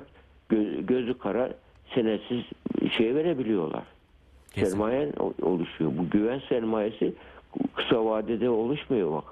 gö- 0.52 0.86
gözü 0.86 1.18
kara 1.18 1.50
senesiz 1.96 2.44
şey 2.98 3.16
verebiliyorlar. 3.16 3.84
Kesin. 4.52 4.70
Sermayen 4.72 5.14
oluşuyor. 5.42 5.92
Bu 5.98 6.10
güven 6.10 6.42
sermayesi 6.50 7.14
kısa 7.76 8.06
vadede 8.06 8.50
oluşmuyor 8.50 9.12
bak. 9.12 9.24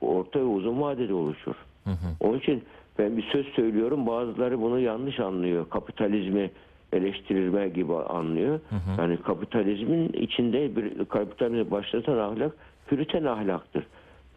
Orta 0.00 0.38
ve 0.38 0.44
uzun 0.44 0.80
vadede 0.80 1.14
oluşur. 1.14 1.54
Hı 1.84 1.90
hı. 1.90 2.06
Onun 2.20 2.38
için 2.38 2.64
ben 2.98 3.16
bir 3.16 3.22
söz 3.22 3.46
söylüyorum 3.46 4.06
bazıları 4.06 4.60
bunu 4.60 4.80
yanlış 4.80 5.20
anlıyor. 5.20 5.70
Kapitalizmi 5.70 6.50
eleştirilme 6.92 7.68
gibi 7.68 7.94
anlıyor. 7.94 8.60
Yani 8.98 9.16
kapitalizmin 9.16 10.08
içinde 10.08 10.76
bir 10.76 11.04
kapitalizmi 11.04 11.70
başlatan 11.70 12.18
ahlak 12.18 12.52
püriten 12.86 13.24
ahlaktır. 13.24 13.86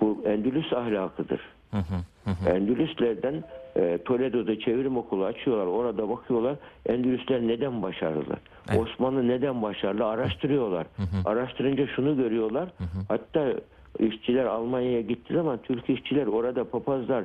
Bu 0.01 0.23
Endülüs 0.25 0.73
ahlakıdır. 0.73 1.41
Hı 1.71 1.77
hı. 1.77 1.95
Hı 2.25 2.29
hı. 2.31 2.49
Endülüslerden 2.49 3.43
e, 3.75 3.97
Toledo'da 4.05 4.59
çevrim 4.59 4.97
okulu 4.97 5.25
açıyorlar. 5.25 5.65
Orada 5.65 6.09
bakıyorlar 6.09 6.55
Endülüsler 6.85 7.41
neden 7.41 7.81
başarılı? 7.81 8.35
Osmanlı 8.77 9.27
neden 9.27 9.61
başarılı? 9.61 10.05
Araştırıyorlar. 10.05 10.87
Araştırınca 11.25 11.87
şunu 11.87 12.17
görüyorlar. 12.17 12.69
Hatta 13.07 13.53
işçiler 13.99 14.45
Almanya'ya 14.45 15.01
gitti 15.01 15.33
zaman 15.33 15.59
Türk 15.63 15.89
işçiler 15.89 16.27
orada 16.27 16.63
papazlar, 16.63 17.23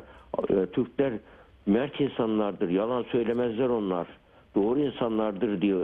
e, 0.50 0.66
Türkler 0.66 1.12
mert 1.66 2.00
insanlardır. 2.00 2.68
Yalan 2.68 3.02
söylemezler 3.02 3.68
onlar. 3.68 4.06
Doğru 4.54 4.78
insanlardır 4.80 5.60
diye 5.60 5.74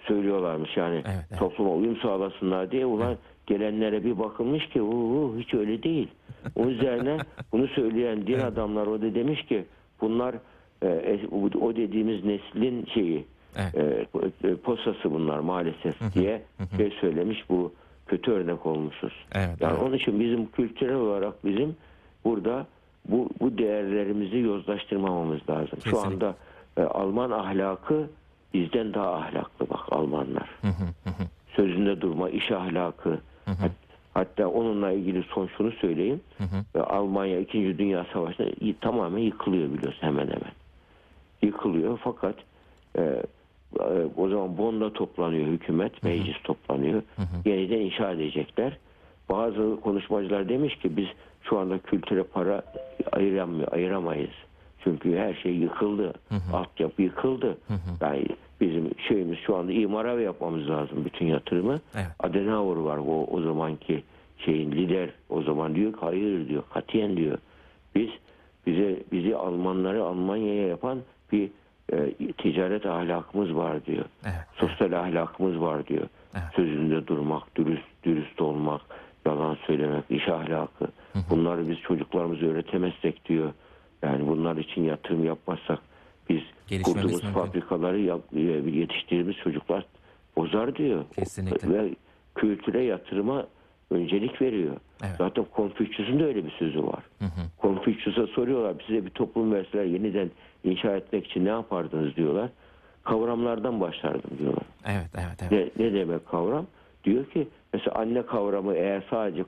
söylüyorlarmış 0.00 0.76
yani. 0.76 0.94
Evet, 0.94 1.24
evet. 1.30 1.38
Topluma 1.38 1.70
uyum 1.70 1.96
sağlasınlar 1.96 2.70
diye. 2.70 2.86
Ulan 2.86 3.16
gelenlere 3.46 4.04
bir 4.04 4.18
bakılmış 4.18 4.68
ki 4.68 4.82
"Uu, 4.82 5.38
hiç 5.38 5.54
öyle 5.54 5.82
değil. 5.82 6.08
O 6.56 6.64
üzerine 6.66 7.16
bunu 7.52 7.68
söyleyen 7.68 8.26
din 8.26 8.38
adamlar 8.38 8.86
o 8.86 9.00
da 9.02 9.14
demiş 9.14 9.42
ki 9.42 9.64
bunlar 10.00 10.34
e, 10.82 10.86
e, 10.88 11.20
o 11.60 11.76
dediğimiz 11.76 12.24
neslin 12.24 12.86
şeyi 12.94 13.24
Evet. 13.56 13.74
e, 14.44 14.48
e, 14.48 14.56
posası 14.56 15.10
bunlar 15.12 15.38
maalesef 15.38 16.14
diye 16.14 16.42
şey 16.76 16.90
söylemiş 17.00 17.50
bu 17.50 17.72
kötü 18.06 18.30
örnek 18.32 18.66
olmuşuz. 18.66 19.12
Evet, 19.34 19.60
Yani 19.60 19.72
evet. 19.72 19.82
onun 19.82 19.94
için 19.96 20.20
bizim 20.20 20.46
kültürel 20.46 20.94
olarak 20.96 21.44
bizim 21.44 21.76
burada 22.24 22.66
bu 23.08 23.28
bu 23.40 23.58
değerlerimizi 23.58 24.38
yozlaştırmamamız 24.38 25.40
lazım. 25.50 25.78
Şu 25.84 25.90
Kesinlikle. 25.90 26.06
anda 26.26 26.36
e, 26.76 26.82
Alman 26.82 27.30
ahlakı 27.30 28.08
bizden 28.54 28.94
daha 28.94 29.12
ahlaklı 29.14 29.70
bak 29.70 29.80
Almanlar. 29.92 30.48
Hı 30.60 30.66
hı. 30.68 30.84
Hı 31.04 31.10
hı. 31.10 31.26
Sözünde 31.56 32.00
durma, 32.00 32.30
iş 32.30 32.52
ahlakı. 32.52 33.18
Hat- 33.44 33.86
Hatta 34.14 34.48
onunla 34.48 34.92
ilgili 34.92 35.22
son 35.22 35.48
şunu 35.56 35.72
söyleyeyim. 35.72 36.20
E, 36.74 36.78
Almanya 36.78 37.38
2. 37.40 37.78
Dünya 37.78 38.06
Savaşı'nda 38.12 38.50
tamamen 38.80 39.18
yıkılıyor 39.22 39.72
biliyorsun 39.72 40.02
hemen 40.06 40.26
hemen. 40.26 40.52
Yıkılıyor 41.42 41.98
fakat 42.04 42.34
e, 42.98 43.02
e, 43.02 43.22
o 44.16 44.28
zaman 44.28 44.58
Bonn'da 44.58 44.92
toplanıyor 44.92 45.46
hükümet, 45.46 46.02
meclis 46.02 46.36
toplanıyor. 46.44 47.02
Yeniden 47.44 47.78
inşa 47.80 48.12
edecekler. 48.12 48.78
Bazı 49.28 49.80
konuşmacılar 49.80 50.48
demiş 50.48 50.76
ki 50.76 50.96
biz 50.96 51.06
şu 51.42 51.58
anda 51.58 51.78
kültüre 51.78 52.22
para 52.22 52.62
ayıramıyor, 53.12 53.72
ayıramayız. 53.72 54.30
Çünkü 54.84 55.16
her 55.16 55.34
şey 55.34 55.52
yıkıldı. 55.52 56.12
Altyapı 56.52 57.02
yıkıldı. 57.02 57.58
Yani 58.00 58.26
bizim 58.60 58.90
şeyimiz 59.08 59.38
şu 59.38 59.56
anda 59.56 59.72
imara 59.72 60.20
yapmamız 60.20 60.68
lazım 60.68 61.04
bütün 61.04 61.26
yatırımı. 61.26 61.80
Evet. 61.94 62.06
Adenauer 62.18 62.76
var 62.76 62.96
o, 62.96 63.24
o 63.24 63.40
zamanki 63.40 64.02
şeyin 64.38 64.72
lider 64.72 65.10
o 65.28 65.42
zaman 65.42 65.74
diyor 65.74 65.92
ki 65.92 65.98
hayır 66.00 66.48
diyor 66.48 66.62
katiyen 66.74 67.16
diyor. 67.16 67.38
Biz 67.94 68.08
bize 68.66 69.02
bizi 69.12 69.36
Almanları 69.36 70.04
Almanya'ya 70.04 70.66
yapan 70.66 70.98
bir 71.32 71.50
e, 71.92 72.12
ticaret 72.32 72.86
ahlakımız 72.86 73.56
var 73.56 73.86
diyor. 73.86 74.04
Evet. 74.24 74.46
Sosyal 74.56 74.92
ahlakımız 74.92 75.60
var 75.60 75.86
diyor. 75.86 76.06
Evet. 76.34 76.44
Sözünde 76.56 77.06
durmak, 77.06 77.56
dürüst 77.56 77.88
dürüst 78.04 78.40
olmak, 78.40 78.80
yalan 79.26 79.56
söylemek, 79.66 80.04
iş 80.10 80.28
ahlakı. 80.28 80.86
Bunları 81.30 81.68
biz 81.68 81.78
çocuklarımıza 81.78 82.46
öğretemezsek 82.46 83.28
diyor. 83.28 83.52
Yani 84.02 84.26
bunlar 84.28 84.56
için 84.56 84.82
yatırım 84.84 85.24
yapmazsak 85.24 85.78
biz 86.28 86.42
kurduğumuz 86.82 87.12
mümkün. 87.12 87.28
fabrikaları 87.28 88.00
yap, 88.00 88.20
e, 88.36 88.40
yetiştirdiğimiz 88.40 89.36
çocuklar 89.36 89.86
bozar 90.36 90.76
diyor. 90.76 91.04
Kesinlikle. 91.14 91.68
Ve 91.68 91.94
kültüre 92.34 92.84
yatırıma 92.84 93.46
öncelik 93.90 94.42
veriyor. 94.42 94.76
Evet. 95.04 95.14
Zaten 95.18 95.44
Konfüçyüs'ün 95.44 96.18
de 96.18 96.24
öyle 96.24 96.44
bir 96.44 96.50
sözü 96.50 96.82
var. 96.82 97.02
Konfüçyüs'e 97.58 98.26
soruyorlar 98.26 98.74
size 98.86 99.04
bir 99.04 99.10
toplum 99.10 99.52
verseler 99.52 99.84
yeniden 99.84 100.30
inşa 100.64 100.96
etmek 100.96 101.26
için 101.26 101.44
ne 101.44 101.48
yapardınız 101.48 102.16
diyorlar. 102.16 102.50
Kavramlardan 103.04 103.80
başlardım 103.80 104.30
diyorlar. 104.38 104.64
Evet, 104.86 105.10
evet, 105.14 105.52
evet. 105.52 105.76
Ne, 105.78 105.84
ne 105.86 105.92
demek 105.92 106.26
kavram? 106.26 106.66
Diyor 107.06 107.24
ki 107.24 107.48
mesela 107.72 107.94
anne 107.94 108.22
kavramı 108.26 108.74
eğer 108.74 109.02
sadece 109.10 109.44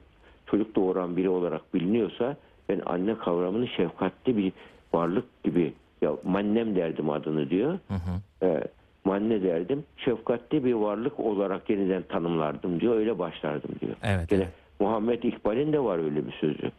çocuk 0.46 0.76
doğuran 0.76 1.16
biri 1.16 1.28
olarak 1.28 1.74
biliniyorsa 1.74 2.36
ben 2.68 2.80
anne 2.86 3.18
kavramını 3.18 3.68
şefkatli 3.68 4.36
bir 4.36 4.52
varlık 4.92 5.44
gibi 5.44 5.72
ya 6.02 6.12
mannem 6.24 6.76
derdim 6.76 7.10
adını 7.10 7.50
diyor. 7.50 7.78
Ee, 8.42 8.60
manne 9.04 9.42
derdim. 9.42 9.84
Şefkatli 9.96 10.64
bir 10.64 10.72
varlık 10.74 11.20
olarak 11.20 11.70
yeniden 11.70 12.02
tanımlardım 12.02 12.80
diyor. 12.80 12.96
Öyle 12.96 13.18
başlardım 13.18 13.70
diyor. 13.80 13.96
Evet, 14.04 14.28
Gene 14.28 14.42
evet. 14.42 14.52
Muhammed 14.80 15.22
İkbal'in 15.22 15.72
de 15.72 15.84
var 15.84 15.98
öyle 15.98 16.26
bir 16.26 16.32
sözü. 16.32 16.70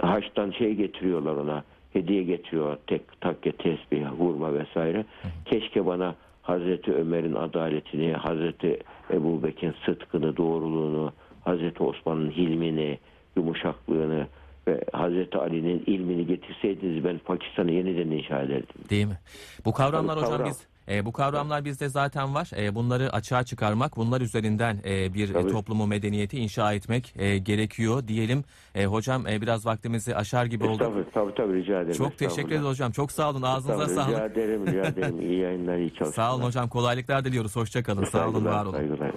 Haçtan 0.00 0.50
şey 0.50 0.74
getiriyorlar 0.74 1.36
ona. 1.36 1.64
Hediye 1.92 2.22
getiriyorlar. 2.22 2.78
Tek 2.86 3.20
takke 3.20 3.52
tesbih, 3.52 4.06
hurma 4.06 4.54
vesaire. 4.54 5.04
Keşke 5.44 5.86
bana 5.86 6.14
Hazreti 6.42 6.92
Ömer'in 6.94 7.34
adaletini, 7.34 8.12
Hazreti 8.12 8.78
Ebu 9.10 9.42
Bekir'in 9.42 9.74
sıdkını, 9.86 10.36
doğruluğunu, 10.36 11.12
Hazreti 11.44 11.82
Osman'ın 11.82 12.30
hilmini, 12.30 12.98
yumuşaklığını 13.36 14.26
ve 14.68 14.84
Hazreti 14.92 15.38
Ali'nin 15.38 15.82
ilmini 15.86 16.26
getirseydiniz 16.26 17.04
ben 17.04 17.18
Pakistan'ı 17.18 17.72
yeniden 17.72 18.10
inşa 18.10 18.42
ederdim. 18.42 18.76
Değil 18.90 19.06
mi? 19.06 19.18
Bu 19.64 19.72
kavramlar 19.72 20.14
Tabii, 20.14 20.24
hocam 20.24 20.38
kavram. 20.38 20.50
biz 20.50 20.67
e, 20.90 21.04
bu 21.04 21.12
kavramlar 21.12 21.64
bizde 21.64 21.88
zaten 21.88 22.34
var. 22.34 22.50
E, 22.56 22.74
bunları 22.74 23.12
açığa 23.12 23.44
çıkarmak, 23.44 23.96
bunlar 23.96 24.20
üzerinden 24.20 24.78
e, 24.84 25.14
bir 25.14 25.30
e, 25.30 25.32
Tabii. 25.32 25.52
toplumu 25.52 25.86
medeniyeti 25.86 26.38
inşa 26.38 26.72
etmek 26.72 27.14
e, 27.18 27.38
gerekiyor 27.38 28.08
diyelim. 28.08 28.44
E, 28.74 28.86
hocam 28.86 29.26
e, 29.26 29.40
biraz 29.40 29.66
vaktimizi 29.66 30.16
aşar 30.16 30.46
gibi 30.46 30.64
oldu. 30.64 30.72
Estağfurullah, 30.72 31.04
tabii 31.14 31.34
tabii 31.34 31.54
rica 31.54 31.80
ederim. 31.80 31.96
Çok 31.96 32.18
teşekkür 32.18 32.50
ederiz 32.50 32.64
hocam. 32.66 32.92
Çok 32.92 33.12
sağ 33.12 33.30
olun. 33.30 33.42
Ağzınıza 33.42 33.84
Rica 33.84 33.94
sağlık. 33.94 34.32
ederim, 34.32 34.66
rica 34.66 34.82
ederim. 34.84 35.20
İyi 35.20 35.38
yayınlar, 35.38 35.76
iyi 35.76 35.90
çalışmalar. 35.90 36.12
Sağ 36.12 36.34
olun 36.34 36.44
hocam. 36.44 36.68
Kolaylıklar 36.68 37.24
diliyoruz. 37.24 37.56
Hoşça 37.56 37.82
kalın. 37.82 38.04
Sağ 38.04 38.28
olun, 38.28 38.44
var 38.44 38.64
olun. 38.64 38.72
Saygılar. 38.72 39.10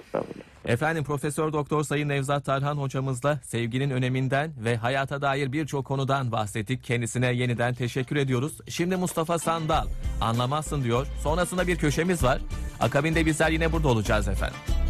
Efendim 0.64 1.04
Profesör 1.04 1.52
Doktor 1.52 1.84
Sayın 1.84 2.08
Nevzat 2.08 2.44
Tarhan 2.44 2.76
hocamızla 2.76 3.40
sevginin 3.42 3.90
öneminden 3.90 4.52
ve 4.64 4.76
hayata 4.76 5.22
dair 5.22 5.52
birçok 5.52 5.84
konudan 5.86 6.32
bahsettik. 6.32 6.84
Kendisine 6.84 7.26
yeniden 7.26 7.74
teşekkür 7.74 8.16
ediyoruz. 8.16 8.58
Şimdi 8.68 8.96
Mustafa 8.96 9.38
Sandal 9.38 9.86
anlamazsın 10.20 10.84
diyor. 10.84 11.06
Sonrasında 11.22 11.66
bir 11.66 11.76
köşemiz 11.76 12.22
var. 12.22 12.38
Akabinde 12.80 13.26
bizler 13.26 13.50
yine 13.50 13.72
burada 13.72 13.88
olacağız 13.88 14.28
efendim. 14.28 14.81